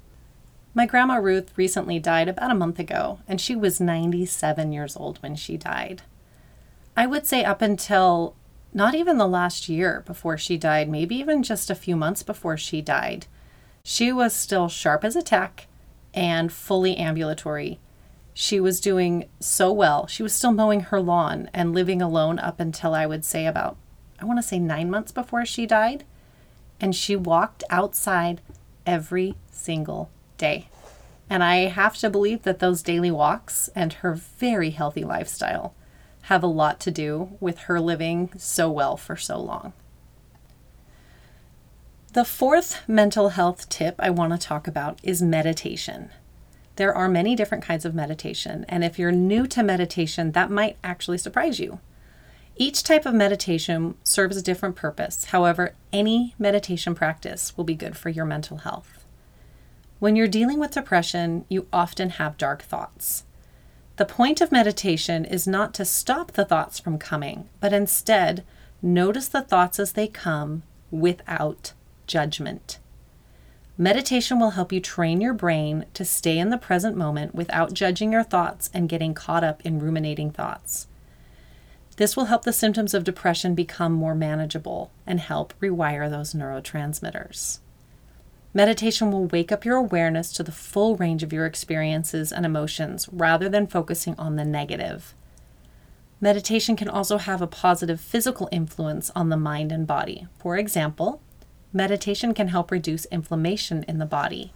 My 0.74 0.84
grandma 0.84 1.14
Ruth 1.14 1.56
recently 1.56 1.98
died 1.98 2.28
about 2.28 2.50
a 2.50 2.54
month 2.54 2.78
ago, 2.78 3.20
and 3.26 3.40
she 3.40 3.56
was 3.56 3.80
97 3.80 4.72
years 4.72 4.94
old 4.94 5.16
when 5.22 5.34
she 5.36 5.56
died. 5.56 6.02
I 6.94 7.06
would 7.06 7.26
say 7.26 7.44
up 7.44 7.62
until 7.62 8.34
not 8.74 8.94
even 8.94 9.16
the 9.16 9.26
last 9.26 9.70
year 9.70 10.02
before 10.06 10.36
she 10.36 10.58
died, 10.58 10.90
maybe 10.90 11.16
even 11.16 11.42
just 11.42 11.70
a 11.70 11.74
few 11.74 11.96
months 11.96 12.22
before 12.22 12.58
she 12.58 12.82
died, 12.82 13.26
she 13.88 14.12
was 14.12 14.34
still 14.34 14.68
sharp 14.68 15.04
as 15.04 15.14
a 15.14 15.22
tack 15.22 15.68
and 16.12 16.52
fully 16.52 16.96
ambulatory. 16.96 17.78
She 18.34 18.58
was 18.58 18.80
doing 18.80 19.28
so 19.38 19.72
well. 19.72 20.08
She 20.08 20.24
was 20.24 20.32
still 20.34 20.50
mowing 20.50 20.80
her 20.80 21.00
lawn 21.00 21.48
and 21.54 21.72
living 21.72 22.02
alone 22.02 22.40
up 22.40 22.58
until 22.58 22.94
I 22.94 23.06
would 23.06 23.24
say 23.24 23.46
about, 23.46 23.76
I 24.20 24.24
want 24.24 24.40
to 24.40 24.42
say 24.42 24.58
nine 24.58 24.90
months 24.90 25.12
before 25.12 25.46
she 25.46 25.66
died. 25.66 26.02
And 26.80 26.96
she 26.96 27.14
walked 27.14 27.62
outside 27.70 28.40
every 28.84 29.36
single 29.52 30.10
day. 30.36 30.68
And 31.30 31.44
I 31.44 31.66
have 31.66 31.96
to 31.98 32.10
believe 32.10 32.42
that 32.42 32.58
those 32.58 32.82
daily 32.82 33.12
walks 33.12 33.70
and 33.76 33.92
her 33.92 34.14
very 34.14 34.70
healthy 34.70 35.04
lifestyle 35.04 35.76
have 36.22 36.42
a 36.42 36.48
lot 36.48 36.80
to 36.80 36.90
do 36.90 37.36
with 37.38 37.58
her 37.60 37.80
living 37.80 38.32
so 38.36 38.68
well 38.68 38.96
for 38.96 39.14
so 39.14 39.38
long. 39.38 39.74
The 42.16 42.24
fourth 42.24 42.80
mental 42.88 43.28
health 43.28 43.68
tip 43.68 43.94
I 43.98 44.08
want 44.08 44.32
to 44.32 44.38
talk 44.38 44.66
about 44.66 44.98
is 45.02 45.20
meditation. 45.20 46.08
There 46.76 46.94
are 46.94 47.10
many 47.10 47.36
different 47.36 47.62
kinds 47.62 47.84
of 47.84 47.94
meditation, 47.94 48.64
and 48.70 48.82
if 48.82 48.98
you're 48.98 49.12
new 49.12 49.46
to 49.48 49.62
meditation, 49.62 50.32
that 50.32 50.50
might 50.50 50.78
actually 50.82 51.18
surprise 51.18 51.60
you. 51.60 51.78
Each 52.56 52.82
type 52.82 53.04
of 53.04 53.12
meditation 53.12 53.96
serves 54.02 54.38
a 54.38 54.42
different 54.42 54.76
purpose. 54.76 55.26
However, 55.26 55.74
any 55.92 56.34
meditation 56.38 56.94
practice 56.94 57.54
will 57.54 57.64
be 57.64 57.74
good 57.74 57.98
for 57.98 58.08
your 58.08 58.24
mental 58.24 58.56
health. 58.56 59.04
When 59.98 60.16
you're 60.16 60.26
dealing 60.26 60.58
with 60.58 60.70
depression, 60.70 61.44
you 61.50 61.66
often 61.70 62.08
have 62.08 62.38
dark 62.38 62.62
thoughts. 62.62 63.24
The 63.96 64.06
point 64.06 64.40
of 64.40 64.50
meditation 64.50 65.26
is 65.26 65.46
not 65.46 65.74
to 65.74 65.84
stop 65.84 66.32
the 66.32 66.46
thoughts 66.46 66.78
from 66.78 66.96
coming, 66.96 67.50
but 67.60 67.74
instead 67.74 68.42
notice 68.80 69.28
the 69.28 69.42
thoughts 69.42 69.78
as 69.78 69.92
they 69.92 70.08
come 70.08 70.62
without 70.90 71.74
judgment. 72.06 72.78
Meditation 73.78 74.40
will 74.40 74.50
help 74.50 74.72
you 74.72 74.80
train 74.80 75.20
your 75.20 75.34
brain 75.34 75.84
to 75.92 76.04
stay 76.04 76.38
in 76.38 76.48
the 76.48 76.56
present 76.56 76.96
moment 76.96 77.34
without 77.34 77.74
judging 77.74 78.12
your 78.12 78.22
thoughts 78.22 78.70
and 78.72 78.88
getting 78.88 79.12
caught 79.12 79.44
up 79.44 79.60
in 79.66 79.78
ruminating 79.78 80.30
thoughts. 80.30 80.86
This 81.96 82.16
will 82.16 82.26
help 82.26 82.44
the 82.44 82.52
symptoms 82.52 82.94
of 82.94 83.04
depression 83.04 83.54
become 83.54 83.92
more 83.92 84.14
manageable 84.14 84.90
and 85.06 85.20
help 85.20 85.52
rewire 85.60 86.08
those 86.08 86.32
neurotransmitters. 86.32 87.58
Meditation 88.54 89.10
will 89.10 89.26
wake 89.26 89.52
up 89.52 89.66
your 89.66 89.76
awareness 89.76 90.32
to 90.32 90.42
the 90.42 90.52
full 90.52 90.96
range 90.96 91.22
of 91.22 91.32
your 91.32 91.44
experiences 91.44 92.32
and 92.32 92.46
emotions 92.46 93.06
rather 93.12 93.50
than 93.50 93.66
focusing 93.66 94.14
on 94.18 94.36
the 94.36 94.44
negative. 94.46 95.14
Meditation 96.22 96.76
can 96.76 96.88
also 96.88 97.18
have 97.18 97.42
a 97.42 97.46
positive 97.46 98.00
physical 98.00 98.48
influence 98.50 99.10
on 99.14 99.28
the 99.28 99.36
mind 99.36 99.70
and 99.70 99.86
body. 99.86 100.26
For 100.38 100.56
example, 100.56 101.20
meditation 101.76 102.34
can 102.34 102.48
help 102.48 102.70
reduce 102.70 103.04
inflammation 103.06 103.84
in 103.86 103.98
the 103.98 104.06
body. 104.06 104.52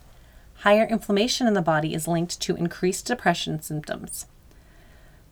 Higher 0.61 0.87
inflammation 0.87 1.47
in 1.47 1.55
the 1.55 1.63
body 1.63 1.95
is 1.95 2.09
linked 2.09 2.41
to 2.41 2.57
increased 2.57 3.07
depression 3.07 3.63
symptoms. 3.63 4.27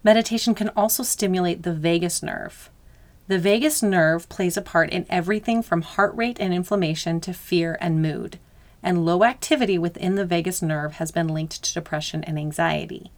Meditation 0.04 0.54
can 0.54 0.68
also 0.76 1.02
stimulate 1.02 1.64
the 1.64 1.74
vagus 1.74 2.22
nerve. 2.22 2.70
The 3.26 3.38
vagus 3.38 3.82
nerve 3.82 4.28
plays 4.28 4.56
a 4.56 4.62
part 4.62 4.90
in 4.90 5.06
everything 5.10 5.62
from 5.62 5.82
heart 5.82 6.14
rate 6.14 6.38
and 6.38 6.54
inflammation 6.54 7.20
to 7.22 7.32
fear 7.32 7.76
and 7.80 8.00
mood 8.00 8.38
and 8.82 9.04
low 9.04 9.24
activity 9.24 9.78
within 9.78 10.14
the 10.14 10.24
vagus 10.24 10.62
nerve 10.62 10.94
has 10.94 11.10
been 11.10 11.28
linked 11.28 11.62
to 11.62 11.74
depression 11.74 12.22
and 12.24 12.38
anxiety. 12.38 13.10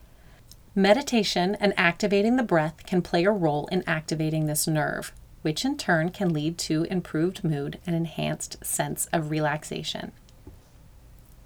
Meditation 0.75 1.57
and 1.61 1.75
activating 1.77 2.37
the 2.37 2.43
breath 2.43 2.85
can 2.87 3.03
play 3.03 3.25
a 3.25 3.31
role 3.31 3.67
in 3.71 3.85
activating 3.87 4.47
this 4.47 4.67
nerve, 4.67 5.12
which 5.42 5.64
in 5.64 5.76
turn 5.76 6.11
can 6.11 6.32
lead 6.32 6.59
to 6.59 6.85
improved 6.85 7.44
mood 7.44 7.78
and 7.87 7.97
enhanced 7.97 8.64
sense 8.64 9.06
of 9.12 9.30
relaxation. 9.30 10.12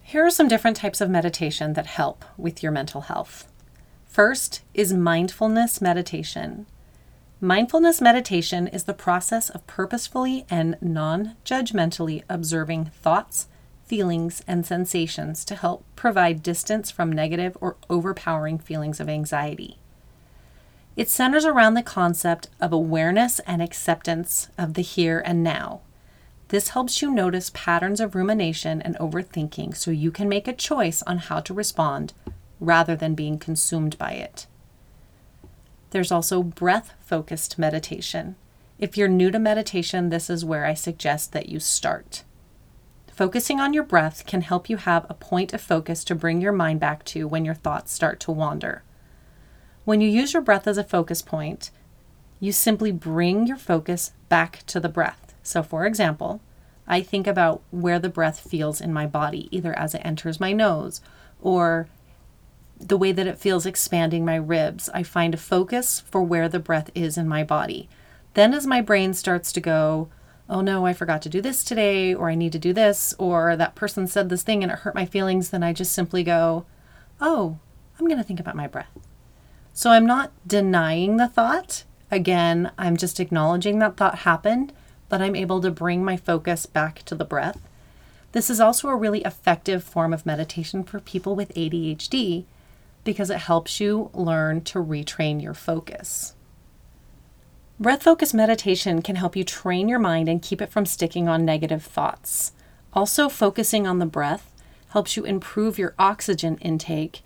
Here 0.02 0.24
are 0.24 0.30
some 0.30 0.48
different 0.48 0.76
types 0.76 1.00
of 1.00 1.08
meditation 1.08 1.72
that 1.72 1.86
help 1.86 2.24
with 2.36 2.62
your 2.62 2.72
mental 2.72 3.02
health. 3.02 3.50
First 4.06 4.62
is 4.74 4.92
mindfulness 4.92 5.80
meditation. 5.80 6.66
Mindfulness 7.40 8.00
meditation 8.00 8.68
is 8.68 8.84
the 8.84 8.94
process 8.94 9.50
of 9.50 9.66
purposefully 9.66 10.46
and 10.48 10.76
non 10.80 11.36
judgmentally 11.44 12.22
observing 12.28 12.86
thoughts, 13.02 13.48
feelings, 13.86 14.42
and 14.46 14.64
sensations 14.64 15.44
to 15.46 15.54
help 15.54 15.84
provide 15.96 16.42
distance 16.42 16.90
from 16.90 17.10
negative 17.10 17.56
or 17.60 17.76
overpowering 17.90 18.58
feelings 18.58 19.00
of 19.00 19.08
anxiety. 19.08 19.78
It 20.96 21.08
centers 21.08 21.44
around 21.44 21.74
the 21.74 21.82
concept 21.82 22.48
of 22.60 22.72
awareness 22.72 23.40
and 23.40 23.60
acceptance 23.60 24.48
of 24.56 24.74
the 24.74 24.82
here 24.82 25.22
and 25.24 25.42
now. 25.42 25.80
This 26.48 26.68
helps 26.68 27.02
you 27.02 27.10
notice 27.10 27.50
patterns 27.52 28.00
of 28.00 28.14
rumination 28.14 28.80
and 28.80 28.96
overthinking 28.98 29.76
so 29.76 29.90
you 29.90 30.12
can 30.12 30.28
make 30.28 30.46
a 30.46 30.52
choice 30.52 31.02
on 31.02 31.18
how 31.18 31.40
to 31.40 31.54
respond 31.54 32.12
rather 32.60 32.94
than 32.94 33.14
being 33.16 33.38
consumed 33.38 33.98
by 33.98 34.12
it. 34.12 34.46
There's 35.90 36.12
also 36.12 36.42
breath 36.42 36.92
focused 37.00 37.58
meditation. 37.58 38.36
If 38.78 38.96
you're 38.96 39.08
new 39.08 39.30
to 39.30 39.38
meditation, 39.38 40.10
this 40.10 40.30
is 40.30 40.44
where 40.44 40.64
I 40.64 40.74
suggest 40.74 41.32
that 41.32 41.48
you 41.48 41.58
start. 41.58 42.22
Focusing 43.12 43.60
on 43.60 43.72
your 43.72 43.84
breath 43.84 44.26
can 44.26 44.42
help 44.42 44.68
you 44.68 44.76
have 44.76 45.06
a 45.08 45.14
point 45.14 45.52
of 45.52 45.60
focus 45.60 46.04
to 46.04 46.14
bring 46.14 46.40
your 46.40 46.52
mind 46.52 46.80
back 46.80 47.04
to 47.06 47.26
when 47.26 47.44
your 47.44 47.54
thoughts 47.54 47.92
start 47.92 48.18
to 48.20 48.32
wander. 48.32 48.82
When 49.84 50.00
you 50.00 50.08
use 50.08 50.32
your 50.32 50.42
breath 50.42 50.66
as 50.66 50.78
a 50.78 50.84
focus 50.84 51.20
point, 51.20 51.70
you 52.40 52.52
simply 52.52 52.90
bring 52.90 53.46
your 53.46 53.58
focus 53.58 54.12
back 54.28 54.64
to 54.66 54.80
the 54.80 54.88
breath. 54.88 55.34
So, 55.42 55.62
for 55.62 55.84
example, 55.84 56.40
I 56.86 57.02
think 57.02 57.26
about 57.26 57.62
where 57.70 57.98
the 57.98 58.08
breath 58.08 58.40
feels 58.40 58.80
in 58.80 58.92
my 58.92 59.06
body, 59.06 59.48
either 59.50 59.78
as 59.78 59.94
it 59.94 60.02
enters 60.04 60.40
my 60.40 60.52
nose 60.52 61.02
or 61.40 61.88
the 62.80 62.96
way 62.96 63.12
that 63.12 63.26
it 63.26 63.38
feels 63.38 63.66
expanding 63.66 64.24
my 64.24 64.36
ribs. 64.36 64.88
I 64.94 65.02
find 65.02 65.34
a 65.34 65.38
focus 65.38 66.00
for 66.00 66.22
where 66.22 66.48
the 66.48 66.58
breath 66.58 66.90
is 66.94 67.18
in 67.18 67.28
my 67.28 67.44
body. 67.44 67.88
Then, 68.32 68.54
as 68.54 68.66
my 68.66 68.80
brain 68.80 69.12
starts 69.12 69.52
to 69.52 69.60
go, 69.60 70.08
oh 70.48 70.62
no, 70.62 70.86
I 70.86 70.94
forgot 70.94 71.20
to 71.22 71.28
do 71.28 71.40
this 71.42 71.62
today, 71.62 72.14
or 72.14 72.30
I 72.30 72.34
need 72.34 72.52
to 72.52 72.58
do 72.58 72.72
this, 72.72 73.14
or 73.18 73.54
that 73.56 73.74
person 73.74 74.06
said 74.06 74.28
this 74.30 74.42
thing 74.42 74.62
and 74.62 74.72
it 74.72 74.80
hurt 74.80 74.94
my 74.94 75.06
feelings, 75.06 75.50
then 75.50 75.62
I 75.62 75.72
just 75.74 75.92
simply 75.92 76.22
go, 76.22 76.64
oh, 77.20 77.58
I'm 77.98 78.06
going 78.06 78.18
to 78.18 78.24
think 78.24 78.40
about 78.40 78.56
my 78.56 78.66
breath. 78.66 78.90
So 79.76 79.90
I'm 79.90 80.06
not 80.06 80.30
denying 80.46 81.16
the 81.16 81.26
thought. 81.26 81.82
Again, 82.08 82.70
I'm 82.78 82.96
just 82.96 83.18
acknowledging 83.18 83.80
that 83.80 83.96
thought 83.96 84.18
happened, 84.20 84.72
but 85.08 85.20
I'm 85.20 85.34
able 85.34 85.60
to 85.60 85.70
bring 85.72 86.04
my 86.04 86.16
focus 86.16 86.64
back 86.64 87.02
to 87.02 87.16
the 87.16 87.24
breath. 87.24 87.60
This 88.30 88.48
is 88.48 88.60
also 88.60 88.88
a 88.88 88.96
really 88.96 89.22
effective 89.22 89.82
form 89.82 90.12
of 90.12 90.24
meditation 90.24 90.84
for 90.84 91.00
people 91.00 91.34
with 91.34 91.52
ADHD 91.54 92.44
because 93.02 93.30
it 93.30 93.38
helps 93.38 93.80
you 93.80 94.10
learn 94.14 94.60
to 94.62 94.78
retrain 94.78 95.42
your 95.42 95.54
focus. 95.54 96.34
Breath 97.80 98.04
focused 98.04 98.32
meditation 98.32 99.02
can 99.02 99.16
help 99.16 99.34
you 99.34 99.42
train 99.42 99.88
your 99.88 99.98
mind 99.98 100.28
and 100.28 100.40
keep 100.40 100.62
it 100.62 100.70
from 100.70 100.86
sticking 100.86 101.28
on 101.28 101.44
negative 101.44 101.82
thoughts. 101.82 102.52
Also, 102.92 103.28
focusing 103.28 103.88
on 103.88 103.98
the 103.98 104.06
breath 104.06 104.52
helps 104.90 105.16
you 105.16 105.24
improve 105.24 105.78
your 105.80 105.94
oxygen 105.98 106.58
intake 106.58 107.22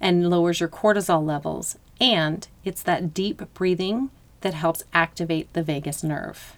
and 0.00 0.28
lowers 0.28 0.58
your 0.58 0.68
cortisol 0.68 1.24
levels. 1.24 1.78
And 2.02 2.48
it's 2.64 2.82
that 2.82 3.14
deep 3.14 3.42
breathing 3.54 4.10
that 4.40 4.54
helps 4.54 4.82
activate 4.92 5.52
the 5.52 5.62
vagus 5.62 6.02
nerve. 6.02 6.56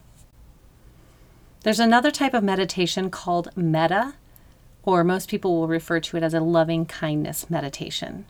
There's 1.65 1.79
another 1.79 2.11
type 2.11 2.33
of 2.33 2.43
meditation 2.43 3.11
called 3.11 3.55
metta, 3.55 4.15
or 4.85 5.05
most 5.05 5.29
people 5.29 5.55
will 5.55 5.69
refer 5.69 6.01
to 6.01 6.17
it 6.17 6.23
as 6.23 6.33
a 6.33 6.41
loving 6.41 6.87
kindness 6.87 7.51
meditation. 7.51 8.25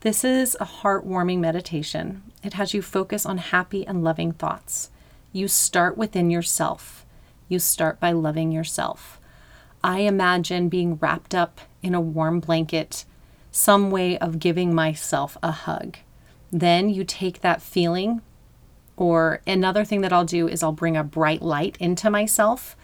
This 0.00 0.22
is 0.22 0.56
a 0.60 0.64
heartwarming 0.64 1.40
meditation. 1.40 2.22
It 2.44 2.52
has 2.52 2.72
you 2.72 2.82
focus 2.82 3.26
on 3.26 3.38
happy 3.38 3.84
and 3.84 4.04
loving 4.04 4.32
thoughts. 4.32 4.90
You 5.32 5.48
start 5.48 5.98
within 5.98 6.30
yourself. 6.30 7.04
You 7.48 7.58
start 7.58 7.98
by 7.98 8.12
loving 8.12 8.52
yourself. 8.52 9.18
I 9.82 10.00
imagine 10.00 10.68
being 10.68 10.96
wrapped 10.96 11.34
up 11.34 11.60
in 11.82 11.96
a 11.96 12.00
warm 12.00 12.38
blanket, 12.38 13.04
some 13.50 13.90
way 13.90 14.16
of 14.18 14.38
giving 14.38 14.72
myself 14.72 15.36
a 15.42 15.50
hug. 15.50 15.96
Then 16.54 16.88
you 16.88 17.02
take 17.02 17.40
that 17.40 17.60
feeling, 17.60 18.22
or 18.96 19.40
another 19.44 19.84
thing 19.84 20.02
that 20.02 20.12
I'll 20.12 20.24
do 20.24 20.46
is 20.46 20.62
I'll 20.62 20.70
bring 20.70 20.96
a 20.96 21.02
bright 21.02 21.42
light 21.42 21.76
into 21.80 22.08
myself 22.08 22.76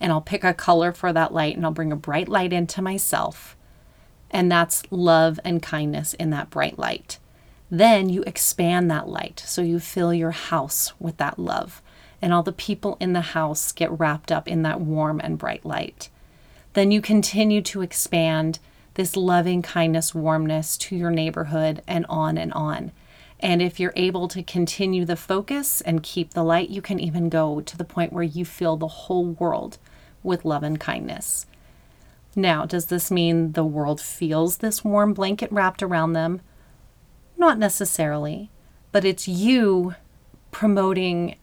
and 0.00 0.10
I'll 0.10 0.22
pick 0.22 0.44
a 0.44 0.54
color 0.54 0.92
for 0.92 1.12
that 1.12 1.34
light 1.34 1.54
and 1.54 1.66
I'll 1.66 1.72
bring 1.72 1.92
a 1.92 1.96
bright 1.96 2.26
light 2.26 2.54
into 2.54 2.80
myself. 2.80 3.54
And 4.30 4.50
that's 4.50 4.82
love 4.90 5.38
and 5.44 5.62
kindness 5.62 6.14
in 6.14 6.30
that 6.30 6.48
bright 6.48 6.78
light. 6.78 7.18
Then 7.70 8.08
you 8.08 8.22
expand 8.22 8.90
that 8.90 9.08
light 9.08 9.42
so 9.44 9.60
you 9.60 9.78
fill 9.78 10.14
your 10.14 10.30
house 10.30 10.94
with 10.98 11.18
that 11.18 11.38
love. 11.38 11.82
And 12.22 12.32
all 12.32 12.42
the 12.42 12.50
people 12.50 12.96
in 12.98 13.12
the 13.12 13.20
house 13.20 13.72
get 13.72 13.90
wrapped 14.00 14.32
up 14.32 14.48
in 14.48 14.62
that 14.62 14.80
warm 14.80 15.20
and 15.20 15.36
bright 15.36 15.66
light. 15.66 16.08
Then 16.72 16.90
you 16.90 17.02
continue 17.02 17.60
to 17.60 17.82
expand 17.82 18.58
this 18.94 19.18
loving 19.18 19.60
kindness, 19.60 20.14
warmness 20.14 20.78
to 20.78 20.96
your 20.96 21.10
neighborhood 21.10 21.82
and 21.86 22.06
on 22.08 22.38
and 22.38 22.54
on. 22.54 22.90
And 23.40 23.62
if 23.62 23.78
you're 23.78 23.92
able 23.94 24.26
to 24.28 24.42
continue 24.42 25.04
the 25.04 25.16
focus 25.16 25.80
and 25.80 26.02
keep 26.02 26.34
the 26.34 26.42
light, 26.42 26.70
you 26.70 26.82
can 26.82 26.98
even 26.98 27.28
go 27.28 27.60
to 27.60 27.76
the 27.76 27.84
point 27.84 28.12
where 28.12 28.24
you 28.24 28.44
fill 28.44 28.76
the 28.76 28.88
whole 28.88 29.26
world 29.26 29.78
with 30.22 30.44
love 30.44 30.62
and 30.62 30.80
kindness. 30.80 31.46
Now, 32.34 32.66
does 32.66 32.86
this 32.86 33.10
mean 33.10 33.52
the 33.52 33.64
world 33.64 34.00
feels 34.00 34.58
this 34.58 34.84
warm 34.84 35.14
blanket 35.14 35.50
wrapped 35.52 35.82
around 35.82 36.12
them? 36.12 36.40
Not 37.36 37.58
necessarily, 37.58 38.50
but 38.92 39.04
it's 39.04 39.28
you 39.28 39.94
promoting 40.50 41.36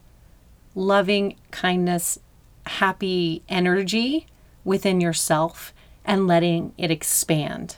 loving 0.74 1.36
kindness, 1.50 2.18
happy 2.66 3.42
energy 3.48 4.26
within 4.64 5.00
yourself 5.00 5.72
and 6.04 6.26
letting 6.26 6.72
it 6.76 6.90
expand. 6.90 7.76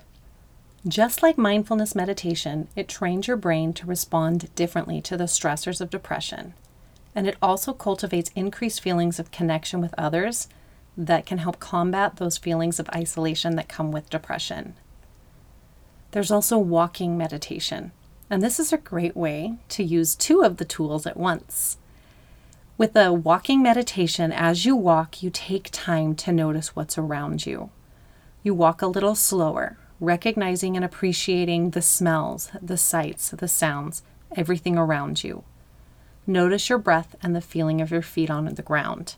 Just 0.87 1.23
like 1.23 1.37
mindfulness 1.37 1.95
meditation, 1.95 2.69
it 2.77 2.89
trains 2.89 3.27
your 3.27 3.37
brain 3.37 3.73
to 3.75 3.87
respond 3.87 4.55
differently 4.55 5.01
to 5.03 5.17
the 5.17 5.25
stressors 5.25 5.81
of 5.81 5.91
depression. 5.91 6.55
And 7.15 7.27
it 7.27 7.37
also 7.43 7.73
cultivates 7.73 8.31
increased 8.37 8.81
feelings 8.81 9.19
of 9.19 9.33
connection 9.33 9.81
with 9.81 9.95
others 9.99 10.49
that 10.97 11.27
can 11.27 11.39
help 11.39 11.59
combat 11.59 12.17
those 12.17 12.39
feelings 12.39 12.79
of 12.79 12.89
isolation 12.95 13.57
that 13.57 13.69
come 13.69 13.91
with 13.91 14.11
depression. 14.11 14.75
There's 16.13 16.31
also 16.31 16.59
walking 16.59 17.19
meditation, 17.19 17.93
and 18.31 18.43
this 18.43 18.61
is 18.61 18.73
a 18.73 18.79
great 18.79 19.17
way 19.17 19.55
to 19.71 19.85
use 19.85 20.15
two 20.15 20.43
of 20.43 20.57
the 20.57 20.65
tools 20.65 21.07
at 21.07 21.17
once. 21.17 21.79
With 22.77 22.97
a 22.97 23.13
walking 23.13 23.63
meditation, 23.63 24.33
as 24.33 24.65
you 24.65 24.77
walk, 24.77 25.23
you 25.23 25.31
take 25.31 25.71
time 25.73 26.15
to 26.17 26.33
notice 26.33 26.77
what's 26.77 26.99
around 26.99 27.47
you. 27.47 27.71
You 28.43 28.55
walk 28.55 28.83
a 28.83 28.87
little 28.87 29.15
slower, 29.15 29.78
recognizing 30.01 30.77
and 30.77 30.85
appreciating 30.85 31.71
the 31.71 31.83
smells, 31.83 32.51
the 32.63 32.77
sights, 32.77 33.31
the 33.31 33.49
sounds, 33.49 34.03
everything 34.37 34.77
around 34.79 35.25
you. 35.25 35.43
Notice 36.27 36.69
your 36.69 36.79
breath 36.79 37.17
and 37.23 37.35
the 37.35 37.41
feeling 37.41 37.81
of 37.81 37.91
your 37.91 38.03
feet 38.03 38.31
on 38.31 38.45
the 38.45 38.63
ground. 38.63 39.17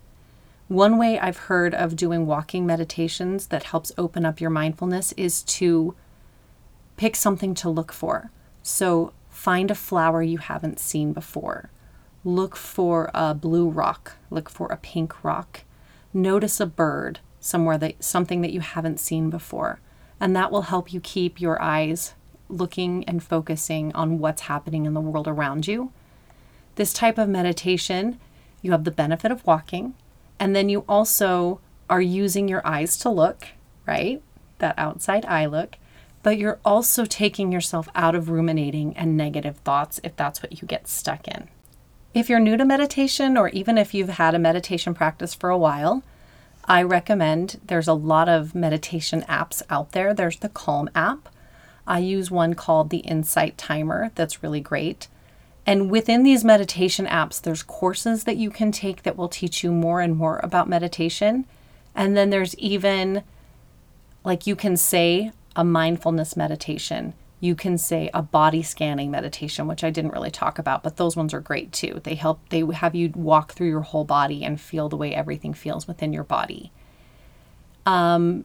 One 0.69 0.97
way 0.97 1.19
I've 1.19 1.37
heard 1.37 1.75
of 1.75 1.97
doing 1.97 2.27
walking 2.27 2.65
meditations 2.65 3.49
that 3.49 3.65
helps 3.65 3.93
open 3.99 4.25
up 4.25 4.41
your 4.41 4.51
mindfulness 4.51 5.13
is 5.17 5.43
to 5.43 5.97
pick 6.97 7.17
something 7.17 7.55
to 7.55 7.69
look 7.69 7.93
for. 7.93 8.31
So 8.63 9.13
find 9.29 9.71
a 9.71 9.75
flower 9.75 10.23
you 10.23 10.39
haven't 10.39 10.79
seen 10.79 11.13
before. 11.13 11.71
Look 12.25 12.55
for 12.55 13.11
a 13.15 13.35
blue 13.35 13.69
rock, 13.69 14.17
look 14.31 14.49
for 14.49 14.69
a 14.69 14.77
pink 14.77 15.25
rock. 15.25 15.63
Notice 16.15 16.61
a 16.61 16.67
bird 16.67 17.19
somewhere 17.41 17.79
that 17.79 18.05
something 18.05 18.41
that 18.43 18.53
you 18.53 18.61
haven't 18.61 19.01
seen 19.01 19.31
before 19.31 19.81
and 20.21 20.37
that 20.37 20.53
will 20.53 20.63
help 20.63 20.93
you 20.93 21.01
keep 21.01 21.41
your 21.41 21.61
eyes 21.61 22.15
looking 22.49 23.05
and 23.05 23.23
focusing 23.23 23.93
on 23.95 24.19
what's 24.19 24.43
happening 24.43 24.85
in 24.85 24.95
the 24.95 25.01
world 25.01 25.27
around 25.27 25.67
you. 25.67 25.93
This 26.75 26.93
type 26.93 27.19
of 27.19 27.29
meditation, 27.29 28.19
you 28.63 28.73
have 28.73 28.85
the 28.85 28.91
benefit 28.91 29.33
of 29.33 29.47
walking, 29.47 29.95
and 30.39 30.55
then 30.55 30.69
you 30.69 30.85
also 30.89 31.61
are 31.89 32.01
using 32.01 32.49
your 32.49 32.67
eyes 32.67 32.97
to 32.99 33.09
look, 33.09 33.49
right? 33.87 34.23
That 34.59 34.79
outside 34.79 35.25
eye 35.25 35.47
look, 35.47 35.77
but 36.23 36.39
you're 36.39 36.61
also 36.65 37.05
taking 37.05 37.51
yourself 37.51 37.89
out 37.95 38.15
of 38.15 38.29
ruminating 38.29 38.97
and 38.97 39.17
negative 39.17 39.57
thoughts 39.59 40.01
if 40.05 40.15
that's 40.17 40.43
what 40.43 40.61
you 40.61 40.69
get 40.69 40.87
stuck 40.87 41.27
in. 41.27 41.49
If 42.13 42.29
you're 42.29 42.41
new 42.41 42.57
to 42.57 42.65
meditation, 42.65 43.37
or 43.37 43.49
even 43.51 43.79
if 43.79 43.95
you've 43.95 44.11
had 44.11 44.35
a 44.35 44.39
meditation 44.39 44.95
practice 44.95 45.33
for 45.33 45.49
a 45.49 45.59
while, 45.59 46.03
I 46.71 46.85
recommend 46.85 47.61
there's 47.67 47.89
a 47.89 47.95
lot 47.95 48.29
of 48.29 48.55
meditation 48.55 49.23
apps 49.23 49.61
out 49.69 49.91
there. 49.91 50.15
There's 50.15 50.37
the 50.37 50.49
Calm 50.49 50.89
app. 50.95 51.29
I 51.85 51.99
use 51.99 52.31
one 52.31 52.55
called 52.55 52.91
the 52.91 52.99
Insight 52.99 53.59
Timer 53.59 54.13
that's 54.15 54.45
really 54.45 54.61
great. 54.61 55.09
And 55.67 55.91
within 55.91 56.23
these 56.23 56.45
meditation 56.45 57.07
apps, 57.07 57.43
there's 57.43 57.65
courses 57.65 58.23
that 58.23 58.37
you 58.37 58.51
can 58.51 58.71
take 58.71 59.03
that 59.03 59.17
will 59.17 59.29
teach 59.29 59.65
you 59.65 59.73
more 59.73 60.01
and 60.01 60.17
more 60.17 60.39
about 60.45 60.69
meditation. 60.69 61.45
And 61.97 62.17
then 62.17 62.31
there's 62.31 62.55
even 62.55 63.25
like 64.23 64.47
you 64.47 64.55
can 64.55 64.77
say 64.77 65.33
a 65.57 65.65
mindfulness 65.65 66.37
meditation 66.37 67.15
you 67.41 67.55
can 67.55 67.79
say 67.79 68.11
a 68.13 68.23
body 68.23 68.63
scanning 68.63 69.11
meditation, 69.11 69.67
which 69.67 69.83
I 69.83 69.91
didn't 69.91 70.13
really 70.13 70.31
talk 70.31 70.59
about, 70.59 70.83
but 70.83 70.99
those 70.99 71.17
ones 71.17 71.33
are 71.33 71.41
great 71.41 71.73
too. 71.73 72.01
They 72.05 72.15
help, 72.15 72.47
they 72.51 72.61
have 72.75 72.95
you 72.95 73.11
walk 73.15 73.53
through 73.53 73.69
your 73.69 73.81
whole 73.81 74.05
body 74.05 74.45
and 74.45 74.61
feel 74.61 74.91
the 74.91 74.97
way 74.97 75.15
everything 75.15 75.55
feels 75.55 75.89
within 75.89 76.13
your 76.13 76.25
body. 76.25 76.71
Um, 77.87 78.45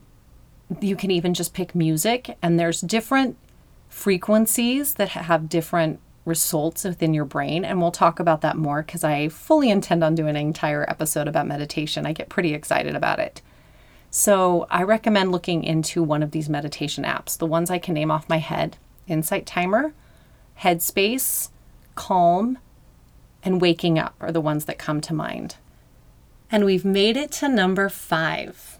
you 0.79 0.95
can 0.95 1.12
even 1.12 1.34
just 1.34 1.53
pick 1.53 1.75
music, 1.75 2.38
and 2.41 2.58
there's 2.58 2.79
different 2.81 3.38
frequencies 3.89 4.95
that 4.95 5.10
have 5.10 5.49
different 5.49 5.99
results 6.23 6.86
within 6.86 7.13
your 7.13 7.25
brain. 7.25 7.63
And 7.63 7.79
we'll 7.79 7.91
talk 7.91 8.19
about 8.19 8.41
that 8.41 8.58
more 8.58 8.81
because 8.81 9.03
I 9.03 9.29
fully 9.29 9.69
intend 9.69 10.03
on 10.03 10.15
doing 10.15 10.31
an 10.31 10.36
entire 10.38 10.89
episode 10.89 11.27
about 11.27 11.47
meditation. 11.47 12.05
I 12.05 12.13
get 12.13 12.29
pretty 12.29 12.53
excited 12.53 12.95
about 12.95 13.19
it. 13.19 13.41
So 14.10 14.65
I 14.71 14.84
recommend 14.84 15.31
looking 15.31 15.63
into 15.63 16.01
one 16.01 16.23
of 16.23 16.31
these 16.31 16.49
meditation 16.49 17.03
apps. 17.03 17.38
The 17.38 17.45
ones 17.45 17.69
I 17.69 17.77
can 17.77 17.93
name 17.93 18.10
off 18.10 18.29
my 18.29 18.38
head 18.38 18.77
Insight 19.08 19.46
Timer, 19.46 19.94
Headspace, 20.62 21.50
Calm, 21.96 22.58
and 23.44 23.62
Waking 23.62 24.00
Up 24.00 24.15
are 24.20 24.32
the 24.32 24.41
ones 24.41 24.65
that 24.65 24.78
come 24.78 25.02
to 25.02 25.13
mind. 25.13 25.56
And 26.52 26.65
we've 26.65 26.86
made 26.86 27.18
it 27.18 27.32
to 27.34 27.48
number 27.48 27.89
five. 27.89 28.80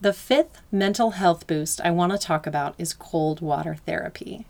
The 0.00 0.12
fifth 0.12 0.60
mental 0.70 1.12
health 1.12 1.46
boost 1.46 1.80
I 1.80 1.90
want 1.90 2.12
to 2.12 2.18
talk 2.18 2.46
about 2.46 2.74
is 2.78 2.92
cold 2.92 3.40
water 3.40 3.76
therapy. 3.86 4.46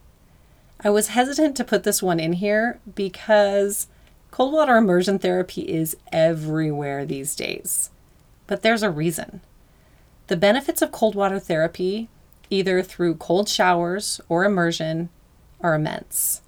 I 0.82 0.90
was 0.90 1.08
hesitant 1.08 1.56
to 1.56 1.64
put 1.64 1.84
this 1.84 2.02
one 2.02 2.20
in 2.20 2.34
here 2.34 2.80
because 2.94 3.88
cold 4.30 4.52
water 4.52 4.76
immersion 4.76 5.18
therapy 5.18 5.62
is 5.62 5.96
everywhere 6.12 7.06
these 7.06 7.34
days. 7.34 7.90
But 8.46 8.62
there's 8.62 8.82
a 8.82 8.90
reason. 8.90 9.40
The 10.26 10.36
benefits 10.36 10.82
of 10.82 10.92
cold 10.92 11.14
water 11.14 11.38
therapy 11.38 12.08
either 12.50 12.82
through 12.82 13.16
cold 13.16 13.48
showers 13.48 14.20
or 14.28 14.44
immersion, 14.44 15.08
are 15.60 15.74
immense. 15.74 16.42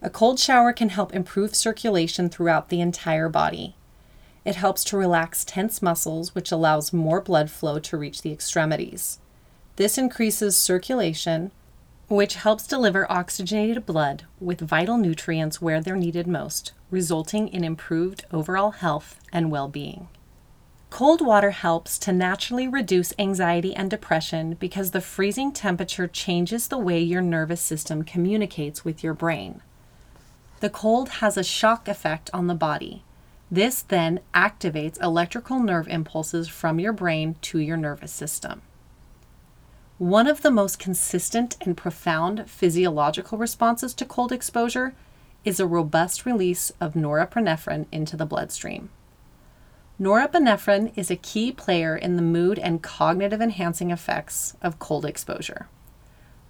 A 0.00 0.10
cold 0.10 0.38
shower 0.38 0.72
can 0.72 0.88
help 0.88 1.14
improve 1.14 1.54
circulation 1.54 2.28
throughout 2.28 2.68
the 2.68 2.80
entire 2.80 3.28
body. 3.28 3.76
It 4.44 4.56
helps 4.56 4.82
to 4.84 4.96
relax 4.96 5.44
tense 5.44 5.80
muscles, 5.80 6.34
which 6.34 6.50
allows 6.50 6.92
more 6.92 7.20
blood 7.20 7.50
flow 7.50 7.78
to 7.78 7.96
reach 7.96 8.22
the 8.22 8.32
extremities. 8.32 9.20
This 9.76 9.96
increases 9.96 10.56
circulation, 10.56 11.52
which 12.08 12.34
helps 12.34 12.66
deliver 12.66 13.10
oxygenated 13.10 13.86
blood 13.86 14.24
with 14.40 14.60
vital 14.60 14.96
nutrients 14.96 15.62
where 15.62 15.80
they're 15.80 15.96
needed 15.96 16.26
most, 16.26 16.72
resulting 16.90 17.48
in 17.48 17.62
improved 17.62 18.24
overall 18.32 18.72
health 18.72 19.20
and 19.32 19.50
well 19.50 19.68
being. 19.68 20.08
Cold 20.92 21.22
water 21.22 21.52
helps 21.52 21.98
to 22.00 22.12
naturally 22.12 22.68
reduce 22.68 23.14
anxiety 23.18 23.74
and 23.74 23.90
depression 23.90 24.58
because 24.60 24.90
the 24.90 25.00
freezing 25.00 25.50
temperature 25.50 26.06
changes 26.06 26.68
the 26.68 26.76
way 26.76 27.00
your 27.00 27.22
nervous 27.22 27.62
system 27.62 28.02
communicates 28.02 28.84
with 28.84 29.02
your 29.02 29.14
brain. 29.14 29.62
The 30.60 30.68
cold 30.68 31.08
has 31.08 31.38
a 31.38 31.42
shock 31.42 31.88
effect 31.88 32.28
on 32.34 32.46
the 32.46 32.54
body, 32.54 33.04
This 33.50 33.80
then 33.80 34.20
activates 34.34 35.02
electrical 35.02 35.60
nerve 35.60 35.88
impulses 35.88 36.48
from 36.48 36.78
your 36.78 36.92
brain 36.92 37.36
to 37.40 37.58
your 37.58 37.78
nervous 37.78 38.12
system. 38.12 38.60
One 39.96 40.26
of 40.26 40.42
the 40.42 40.50
most 40.50 40.78
consistent 40.78 41.56
and 41.62 41.74
profound 41.74 42.50
physiological 42.50 43.38
responses 43.38 43.94
to 43.94 44.04
cold 44.04 44.30
exposure 44.30 44.94
is 45.42 45.58
a 45.58 45.66
robust 45.66 46.26
release 46.26 46.70
of 46.82 46.92
norepinephrine 46.92 47.86
into 47.90 48.14
the 48.14 48.26
bloodstream. 48.26 48.90
Norepinephrine 50.02 50.90
is 50.96 51.12
a 51.12 51.16
key 51.16 51.52
player 51.52 51.96
in 51.96 52.16
the 52.16 52.22
mood 52.22 52.58
and 52.58 52.82
cognitive 52.82 53.40
enhancing 53.40 53.92
effects 53.92 54.56
of 54.60 54.80
cold 54.80 55.04
exposure. 55.04 55.68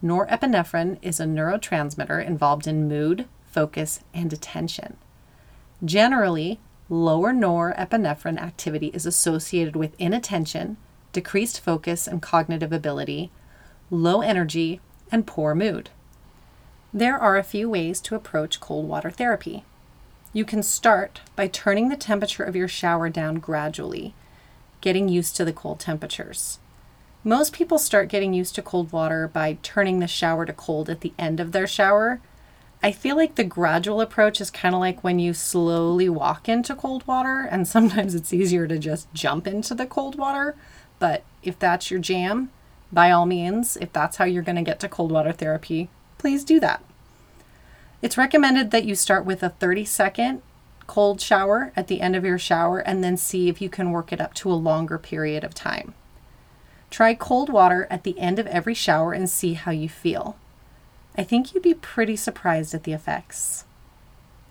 Norepinephrine 0.02 0.96
is 1.02 1.20
a 1.20 1.26
neurotransmitter 1.26 2.26
involved 2.26 2.66
in 2.66 2.88
mood, 2.88 3.26
focus, 3.44 4.00
and 4.14 4.32
attention. 4.32 4.96
Generally, 5.84 6.60
lower 6.88 7.34
norepinephrine 7.34 8.40
activity 8.40 8.86
is 8.94 9.04
associated 9.04 9.76
with 9.76 10.00
inattention, 10.00 10.78
decreased 11.12 11.60
focus 11.60 12.06
and 12.06 12.22
cognitive 12.22 12.72
ability, 12.72 13.30
low 13.90 14.22
energy, 14.22 14.80
and 15.10 15.26
poor 15.26 15.54
mood. 15.54 15.90
There 16.90 17.18
are 17.18 17.36
a 17.36 17.44
few 17.44 17.68
ways 17.68 18.00
to 18.00 18.14
approach 18.14 18.60
cold 18.60 18.88
water 18.88 19.10
therapy. 19.10 19.66
You 20.34 20.46
can 20.46 20.62
start 20.62 21.20
by 21.36 21.46
turning 21.46 21.90
the 21.90 21.96
temperature 21.96 22.42
of 22.42 22.56
your 22.56 22.68
shower 22.68 23.10
down 23.10 23.34
gradually, 23.34 24.14
getting 24.80 25.08
used 25.08 25.36
to 25.36 25.44
the 25.44 25.52
cold 25.52 25.78
temperatures. 25.78 26.58
Most 27.22 27.52
people 27.52 27.78
start 27.78 28.08
getting 28.08 28.32
used 28.32 28.54
to 28.54 28.62
cold 28.62 28.92
water 28.92 29.28
by 29.28 29.58
turning 29.62 29.98
the 29.98 30.06
shower 30.06 30.46
to 30.46 30.52
cold 30.54 30.88
at 30.88 31.02
the 31.02 31.12
end 31.18 31.38
of 31.38 31.52
their 31.52 31.66
shower. 31.66 32.20
I 32.82 32.92
feel 32.92 33.14
like 33.14 33.34
the 33.34 33.44
gradual 33.44 34.00
approach 34.00 34.40
is 34.40 34.50
kind 34.50 34.74
of 34.74 34.80
like 34.80 35.04
when 35.04 35.18
you 35.18 35.34
slowly 35.34 36.08
walk 36.08 36.48
into 36.48 36.74
cold 36.74 37.06
water, 37.06 37.46
and 37.50 37.68
sometimes 37.68 38.14
it's 38.14 38.32
easier 38.32 38.66
to 38.66 38.78
just 38.78 39.12
jump 39.12 39.46
into 39.46 39.74
the 39.74 39.86
cold 39.86 40.16
water. 40.16 40.56
But 40.98 41.24
if 41.42 41.58
that's 41.58 41.90
your 41.90 42.00
jam, 42.00 42.50
by 42.90 43.10
all 43.10 43.26
means, 43.26 43.76
if 43.76 43.92
that's 43.92 44.16
how 44.16 44.24
you're 44.24 44.42
going 44.42 44.56
to 44.56 44.62
get 44.62 44.80
to 44.80 44.88
cold 44.88 45.12
water 45.12 45.32
therapy, 45.32 45.90
please 46.16 46.42
do 46.42 46.58
that. 46.60 46.82
It's 48.02 48.18
recommended 48.18 48.72
that 48.72 48.84
you 48.84 48.96
start 48.96 49.24
with 49.24 49.44
a 49.44 49.50
30 49.50 49.84
second 49.84 50.42
cold 50.88 51.20
shower 51.20 51.72
at 51.76 51.86
the 51.86 52.00
end 52.00 52.16
of 52.16 52.24
your 52.24 52.38
shower 52.38 52.80
and 52.80 53.02
then 53.02 53.16
see 53.16 53.48
if 53.48 53.62
you 53.62 53.70
can 53.70 53.92
work 53.92 54.12
it 54.12 54.20
up 54.20 54.34
to 54.34 54.50
a 54.50 54.54
longer 54.54 54.98
period 54.98 55.44
of 55.44 55.54
time. 55.54 55.94
Try 56.90 57.14
cold 57.14 57.48
water 57.48 57.86
at 57.88 58.02
the 58.02 58.18
end 58.18 58.40
of 58.40 58.48
every 58.48 58.74
shower 58.74 59.12
and 59.12 59.30
see 59.30 59.54
how 59.54 59.70
you 59.70 59.88
feel. 59.88 60.36
I 61.16 61.22
think 61.22 61.54
you'd 61.54 61.62
be 61.62 61.74
pretty 61.74 62.16
surprised 62.16 62.74
at 62.74 62.82
the 62.82 62.92
effects. 62.92 63.64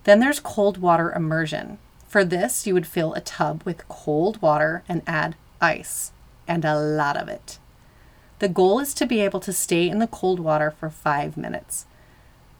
Then 0.05 0.21
there's 0.21 0.39
cold 0.39 0.77
water 0.77 1.11
immersion. 1.11 1.77
For 2.07 2.23
this, 2.23 2.65
you 2.65 2.73
would 2.73 2.87
fill 2.87 3.13
a 3.13 3.21
tub 3.21 3.63
with 3.63 3.87
cold 3.89 4.41
water 4.41 4.83
and 4.87 5.01
add 5.05 5.35
ice, 5.59 6.13
and 6.47 6.63
a 6.63 6.79
lot 6.79 7.17
of 7.17 7.27
it. 7.27 7.59
The 8.39 8.49
goal 8.49 8.79
is 8.79 8.93
to 8.95 9.05
be 9.05 9.19
able 9.19 9.41
to 9.41 9.53
stay 9.53 9.89
in 9.89 9.99
the 9.99 10.07
cold 10.07 10.39
water 10.39 10.71
for 10.71 10.89
five 10.89 11.37
minutes. 11.37 11.85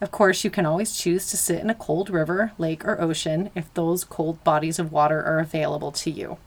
Of 0.01 0.11
course, 0.11 0.43
you 0.43 0.49
can 0.49 0.65
always 0.65 0.97
choose 0.97 1.29
to 1.29 1.37
sit 1.37 1.61
in 1.61 1.69
a 1.69 1.75
cold 1.75 2.09
river, 2.09 2.51
lake, 2.57 2.83
or 2.83 2.99
ocean 2.99 3.51
if 3.55 3.73
those 3.73 4.03
cold 4.03 4.43
bodies 4.43 4.79
of 4.79 4.91
water 4.91 5.23
are 5.23 5.39
available 5.39 5.91
to 5.93 6.09
you. 6.09 6.37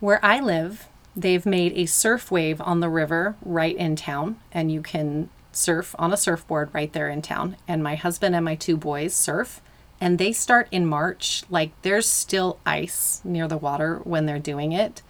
Where 0.00 0.24
I 0.24 0.40
live, 0.40 0.88
They've 1.16 1.46
made 1.46 1.72
a 1.76 1.86
surf 1.86 2.30
wave 2.30 2.60
on 2.60 2.80
the 2.80 2.88
river 2.88 3.36
right 3.44 3.76
in 3.76 3.94
town, 3.94 4.40
and 4.50 4.72
you 4.72 4.82
can 4.82 5.28
surf 5.52 5.94
on 5.98 6.12
a 6.12 6.16
surfboard 6.16 6.70
right 6.72 6.92
there 6.92 7.08
in 7.08 7.22
town. 7.22 7.56
And 7.68 7.82
my 7.82 7.94
husband 7.94 8.34
and 8.34 8.44
my 8.44 8.56
two 8.56 8.76
boys 8.76 9.14
surf, 9.14 9.60
and 10.00 10.18
they 10.18 10.32
start 10.32 10.66
in 10.72 10.86
March. 10.86 11.44
Like 11.48 11.70
there's 11.82 12.08
still 12.08 12.58
ice 12.66 13.20
near 13.22 13.46
the 13.46 13.56
water 13.56 14.00
when 14.02 14.26
they're 14.26 14.40
doing 14.40 14.72
it. 14.72 15.02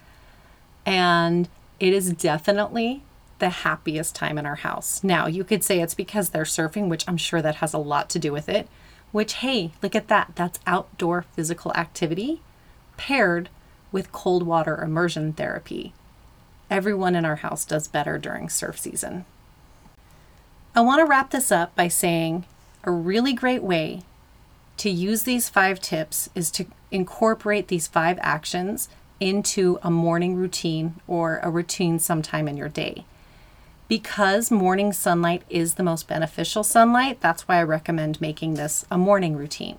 And 0.84 1.48
it 1.80 1.94
is 1.94 2.12
definitely 2.12 3.02
the 3.38 3.48
happiest 3.48 4.14
time 4.14 4.38
in 4.38 4.46
our 4.46 4.56
house. 4.56 5.02
Now, 5.02 5.26
you 5.26 5.44
could 5.44 5.64
say 5.64 5.80
it's 5.80 5.94
because 5.94 6.30
they're 6.30 6.44
surfing, 6.44 6.88
which 6.88 7.04
I'm 7.08 7.16
sure 7.16 7.42
that 7.42 7.56
has 7.56 7.74
a 7.74 7.78
lot 7.78 8.08
to 8.10 8.18
do 8.18 8.32
with 8.32 8.48
it. 8.48 8.68
Which, 9.12 9.34
hey, 9.34 9.72
look 9.82 9.94
at 9.94 10.08
that. 10.08 10.32
That's 10.34 10.58
outdoor 10.66 11.22
physical 11.22 11.72
activity 11.74 12.40
paired 12.96 13.48
with 13.92 14.12
cold 14.12 14.44
water 14.44 14.82
immersion 14.82 15.32
therapy. 15.32 15.92
Everyone 16.70 17.14
in 17.14 17.24
our 17.24 17.36
house 17.36 17.64
does 17.64 17.86
better 17.88 18.18
during 18.18 18.48
surf 18.48 18.78
season. 18.78 19.24
I 20.74 20.80
want 20.80 21.00
to 21.00 21.06
wrap 21.06 21.30
this 21.30 21.52
up 21.52 21.74
by 21.76 21.88
saying 21.88 22.44
a 22.82 22.90
really 22.90 23.32
great 23.32 23.62
way 23.62 24.02
to 24.78 24.90
use 24.90 25.22
these 25.22 25.48
five 25.48 25.80
tips 25.80 26.28
is 26.34 26.50
to 26.52 26.66
incorporate 26.90 27.68
these 27.68 27.86
five 27.86 28.18
actions 28.20 28.88
into 29.20 29.78
a 29.82 29.90
morning 29.90 30.34
routine 30.34 30.96
or 31.06 31.38
a 31.42 31.50
routine 31.50 31.98
sometime 31.98 32.48
in 32.48 32.56
your 32.56 32.68
day. 32.68 33.04
Because 33.86 34.50
morning 34.50 34.94
sunlight 34.94 35.42
is 35.50 35.74
the 35.74 35.82
most 35.82 36.08
beneficial 36.08 36.64
sunlight, 36.64 37.20
that's 37.20 37.46
why 37.46 37.58
I 37.58 37.62
recommend 37.64 38.18
making 38.18 38.54
this 38.54 38.86
a 38.90 38.96
morning 38.96 39.36
routine. 39.36 39.76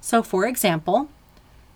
So, 0.00 0.20
for 0.20 0.46
example, 0.46 1.08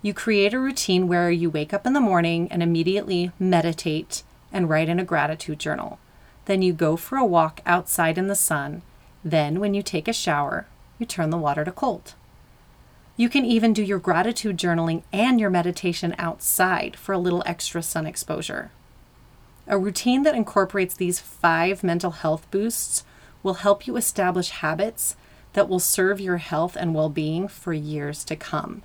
you 0.03 0.12
create 0.12 0.53
a 0.53 0.59
routine 0.59 1.07
where 1.07 1.31
you 1.31 1.49
wake 1.49 1.73
up 1.73 1.87
in 1.87 1.93
the 1.93 2.01
morning 2.01 2.51
and 2.51 2.61
immediately 2.61 3.31
meditate 3.38 4.25
and 4.53 4.69
write 4.69 4.88
in 4.88 4.99
a 4.99 5.05
gratitude 5.05 5.61
journal. 5.61 6.01
Then 6.47 6.61
you 6.61 6.73
go 6.73 6.97
for 6.97 7.19
a 7.19 7.25
walk 7.25 7.61
outside 7.64 8.19
in 8.19 8.27
the 8.27 8.35
sun. 8.35 8.83
Then, 9.25 9.61
when 9.61 9.75
you 9.75 9.83
take 9.83 10.09
a 10.09 10.12
shower, 10.12 10.67
you 10.99 11.07
turn 11.07 11.31
the 11.31 11.38
water 11.38 11.64
to 11.64 11.73
cold. 11.73 12.14
You 13.17 13.29
can 13.29 13.45
even 13.45 13.73
do 13.73 13.83
your 13.83 14.01
gratitude 14.01 14.59
journaling 14.59 15.05
and 15.12 15.38
your 15.38 15.51
meditation 15.51 16.17
outside 16.19 16.97
for 16.97 17.12
a 17.12 17.19
little 17.19 17.45
extra 17.47 17.81
sun 17.81 18.07
exposure. 18.07 18.73
A 19.66 19.79
routine 19.79 20.22
that 20.24 20.35
incorporates 20.35 20.94
these 20.94 21.20
five 21.20 21.83
mental 21.83 22.11
health 22.11 22.50
boosts 22.50 23.05
will 23.42 23.55
help 23.55 23.87
you 23.87 23.96
establish 23.96 24.50
habits 24.50 25.16
that 25.55 25.68
will 25.68 25.79
serve 25.79 26.20
your 26.20 26.37
health 26.37 26.77
and 26.77 26.94
well 26.94 27.09
being 27.09 27.48
for 27.48 27.72
years 27.72 28.24
to 28.24 28.37
come. 28.37 28.83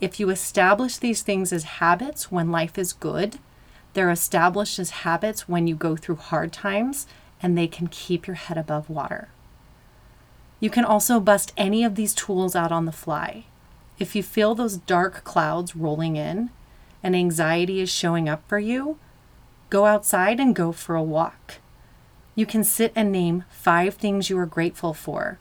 If 0.00 0.20
you 0.20 0.30
establish 0.30 0.96
these 0.96 1.22
things 1.22 1.52
as 1.52 1.64
habits 1.64 2.30
when 2.30 2.50
life 2.50 2.78
is 2.78 2.92
good, 2.92 3.38
they're 3.94 4.10
established 4.10 4.78
as 4.78 4.90
habits 4.90 5.48
when 5.48 5.66
you 5.66 5.74
go 5.74 5.96
through 5.96 6.16
hard 6.16 6.52
times 6.52 7.06
and 7.42 7.56
they 7.56 7.66
can 7.66 7.88
keep 7.88 8.26
your 8.26 8.36
head 8.36 8.56
above 8.56 8.88
water. 8.88 9.28
You 10.60 10.70
can 10.70 10.84
also 10.84 11.18
bust 11.18 11.52
any 11.56 11.82
of 11.82 11.96
these 11.96 12.14
tools 12.14 12.54
out 12.54 12.70
on 12.72 12.84
the 12.84 12.92
fly. 12.92 13.44
If 13.98 14.14
you 14.14 14.22
feel 14.22 14.54
those 14.54 14.76
dark 14.76 15.24
clouds 15.24 15.74
rolling 15.74 16.16
in 16.16 16.50
and 17.02 17.16
anxiety 17.16 17.80
is 17.80 17.90
showing 17.90 18.28
up 18.28 18.42
for 18.48 18.58
you, 18.58 18.98
go 19.72 19.86
outside 19.86 20.38
and 20.38 20.54
go 20.54 20.70
for 20.70 20.94
a 20.94 21.02
walk. 21.02 21.54
You 22.34 22.44
can 22.44 22.62
sit 22.62 22.92
and 22.94 23.10
name 23.10 23.44
five 23.48 23.94
things 23.94 24.28
you 24.28 24.38
are 24.38 24.44
grateful 24.44 24.92
for, 24.92 25.38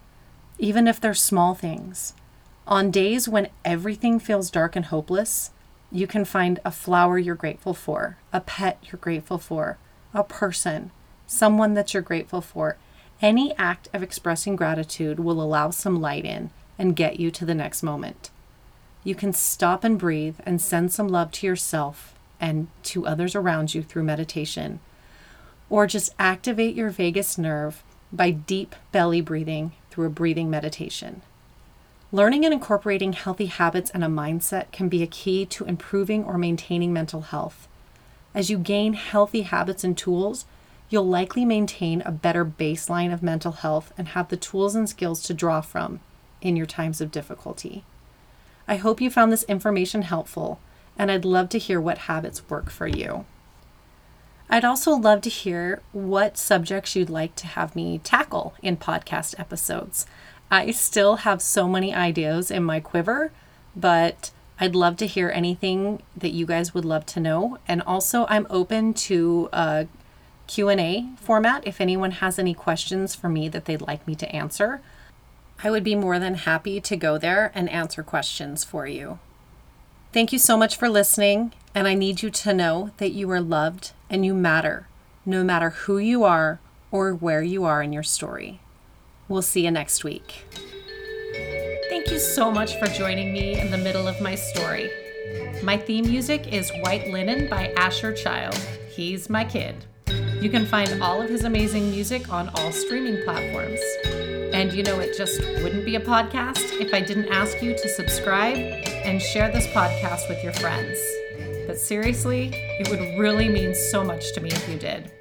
even 0.57 0.87
if 0.87 1.01
they're 1.01 1.13
small 1.13 1.53
things. 1.53 2.13
On 2.65 2.91
days 2.91 3.27
when 3.27 3.49
everything 3.65 4.19
feels 4.19 4.49
dark 4.49 4.77
and 4.77 4.85
hopeless, 4.85 5.51
you 5.91 6.07
can 6.07 6.23
find 6.23 6.61
a 6.63 6.71
flower 6.71 7.19
you're 7.19 7.35
grateful 7.35 7.73
for, 7.73 8.19
a 8.31 8.39
pet 8.39 8.77
you're 8.83 9.01
grateful 9.01 9.37
for, 9.37 9.77
a 10.13 10.23
person, 10.23 10.91
someone 11.27 11.73
that 11.73 11.93
you're 11.93 12.01
grateful 12.01 12.39
for. 12.39 12.77
Any 13.21 13.53
act 13.57 13.89
of 13.91 14.01
expressing 14.01 14.55
gratitude 14.55 15.19
will 15.19 15.41
allow 15.41 15.71
some 15.71 15.99
light 15.99 16.23
in 16.23 16.51
and 16.79 16.95
get 16.95 17.19
you 17.19 17.31
to 17.31 17.43
the 17.43 17.53
next 17.53 17.83
moment. 17.83 18.29
You 19.03 19.13
can 19.13 19.33
stop 19.33 19.83
and 19.83 19.99
breathe 19.99 20.37
and 20.45 20.61
send 20.61 20.93
some 20.93 21.09
love 21.09 21.31
to 21.33 21.47
yourself 21.47 22.15
and 22.41 22.67
to 22.83 23.07
others 23.07 23.35
around 23.35 23.73
you 23.73 23.83
through 23.83 24.03
meditation. 24.03 24.81
Or 25.69 25.87
just 25.87 26.13
activate 26.19 26.75
your 26.75 26.89
vagus 26.89 27.37
nerve 27.37 27.83
by 28.11 28.31
deep 28.31 28.75
belly 28.91 29.21
breathing 29.21 29.71
through 29.89 30.07
a 30.07 30.09
breathing 30.09 30.49
meditation. 30.49 31.21
Learning 32.11 32.43
and 32.43 32.53
incorporating 32.53 33.13
healthy 33.13 33.45
habits 33.45 33.89
and 33.91 34.03
a 34.03 34.07
mindset 34.07 34.71
can 34.73 34.89
be 34.89 35.01
a 35.01 35.07
key 35.07 35.45
to 35.45 35.63
improving 35.63 36.25
or 36.25 36.37
maintaining 36.37 36.91
mental 36.91 37.21
health. 37.21 37.69
As 38.35 38.49
you 38.49 38.57
gain 38.57 38.93
healthy 38.93 39.43
habits 39.43 39.85
and 39.85 39.97
tools, 39.97 40.45
you'll 40.89 41.07
likely 41.07 41.45
maintain 41.45 42.01
a 42.01 42.11
better 42.11 42.43
baseline 42.43 43.13
of 43.13 43.23
mental 43.23 43.53
health 43.53 43.93
and 43.97 44.09
have 44.09 44.27
the 44.27 44.35
tools 44.35 44.75
and 44.75 44.89
skills 44.89 45.21
to 45.23 45.33
draw 45.33 45.61
from 45.61 46.01
in 46.41 46.57
your 46.57 46.65
times 46.65 46.99
of 46.99 47.11
difficulty. 47.11 47.85
I 48.67 48.75
hope 48.75 48.99
you 48.99 49.09
found 49.09 49.31
this 49.31 49.43
information 49.43 50.01
helpful, 50.01 50.59
and 50.97 51.11
I'd 51.11 51.25
love 51.25 51.49
to 51.49 51.59
hear 51.59 51.79
what 51.81 51.99
habits 51.99 52.49
work 52.49 52.69
for 52.69 52.87
you. 52.87 53.25
I'd 54.49 54.65
also 54.65 54.91
love 54.91 55.21
to 55.21 55.29
hear 55.29 55.81
what 55.93 56.37
subjects 56.37 56.95
you'd 56.95 57.09
like 57.09 57.35
to 57.37 57.47
have 57.47 57.75
me 57.75 57.99
tackle 57.99 58.53
in 58.61 58.75
podcast 58.75 59.39
episodes. 59.39 60.05
I 60.51 60.71
still 60.71 61.17
have 61.17 61.41
so 61.41 61.69
many 61.69 61.95
ideas 61.95 62.51
in 62.51 62.63
my 62.63 62.81
quiver, 62.81 63.31
but 63.75 64.31
I'd 64.59 64.75
love 64.75 64.97
to 64.97 65.07
hear 65.07 65.29
anything 65.29 66.03
that 66.17 66.33
you 66.33 66.45
guys 66.45 66.73
would 66.73 66.83
love 66.83 67.05
to 67.07 67.21
know. 67.21 67.59
And 67.65 67.81
also, 67.81 68.25
I'm 68.27 68.45
open 68.49 68.93
to 68.95 69.47
a 69.53 69.87
Q&A 70.47 71.07
format 71.15 71.65
if 71.65 71.79
anyone 71.79 72.11
has 72.11 72.37
any 72.37 72.53
questions 72.53 73.15
for 73.15 73.29
me 73.29 73.47
that 73.47 73.63
they'd 73.63 73.81
like 73.81 74.05
me 74.05 74.15
to 74.15 74.35
answer. 74.35 74.81
I 75.63 75.71
would 75.71 75.83
be 75.83 75.95
more 75.95 76.19
than 76.19 76.35
happy 76.35 76.81
to 76.81 76.97
go 76.97 77.17
there 77.17 77.51
and 77.55 77.69
answer 77.69 78.03
questions 78.03 78.65
for 78.65 78.85
you. 78.85 79.19
Thank 80.13 80.33
you 80.33 80.39
so 80.39 80.57
much 80.57 80.75
for 80.75 80.89
listening, 80.89 81.53
and 81.73 81.87
I 81.87 81.93
need 81.93 82.21
you 82.21 82.29
to 82.29 82.53
know 82.53 82.91
that 82.97 83.13
you 83.13 83.31
are 83.31 83.39
loved 83.39 83.93
and 84.09 84.25
you 84.25 84.33
matter, 84.33 84.89
no 85.25 85.41
matter 85.41 85.69
who 85.69 85.99
you 85.99 86.25
are 86.25 86.59
or 86.91 87.13
where 87.13 87.41
you 87.41 87.63
are 87.63 87.81
in 87.81 87.93
your 87.93 88.03
story. 88.03 88.59
We'll 89.29 89.41
see 89.41 89.63
you 89.63 89.71
next 89.71 90.03
week. 90.03 90.43
Thank 91.87 92.11
you 92.11 92.19
so 92.19 92.51
much 92.51 92.75
for 92.75 92.87
joining 92.87 93.31
me 93.31 93.57
in 93.57 93.71
the 93.71 93.77
middle 93.77 94.05
of 94.05 94.19
my 94.19 94.35
story. 94.35 94.89
My 95.63 95.77
theme 95.77 96.05
music 96.05 96.51
is 96.51 96.73
White 96.81 97.07
Linen 97.07 97.49
by 97.49 97.71
Asher 97.77 98.11
Child. 98.11 98.57
He's 98.93 99.29
my 99.29 99.45
kid. 99.45 99.85
You 100.41 100.49
can 100.49 100.65
find 100.65 101.01
all 101.01 101.21
of 101.21 101.29
his 101.29 101.45
amazing 101.45 101.89
music 101.89 102.33
on 102.33 102.49
all 102.55 102.73
streaming 102.73 103.23
platforms. 103.23 103.79
And 104.53 104.73
you 104.73 104.83
know, 104.83 104.99
it 104.99 105.15
just 105.15 105.39
wouldn't 105.63 105.85
be 105.85 105.95
a 105.95 105.99
podcast 105.99 106.79
if 106.79 106.93
I 106.93 107.01
didn't 107.01 107.29
ask 107.29 107.61
you 107.61 107.73
to 107.73 107.89
subscribe 107.89 108.57
and 108.57 109.21
share 109.21 109.51
this 109.51 109.65
podcast 109.67 110.27
with 110.27 110.43
your 110.43 110.53
friends. 110.53 110.99
But 111.67 111.77
seriously, 111.77 112.51
it 112.53 112.89
would 112.89 113.19
really 113.19 113.47
mean 113.47 113.73
so 113.73 114.03
much 114.03 114.33
to 114.33 114.41
me 114.41 114.49
if 114.49 114.67
you 114.67 114.77
did. 114.77 115.11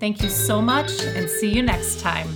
Thank 0.00 0.22
you 0.22 0.28
so 0.28 0.62
much 0.62 1.02
and 1.02 1.28
see 1.28 1.50
you 1.50 1.62
next 1.62 2.00
time. 2.00 2.28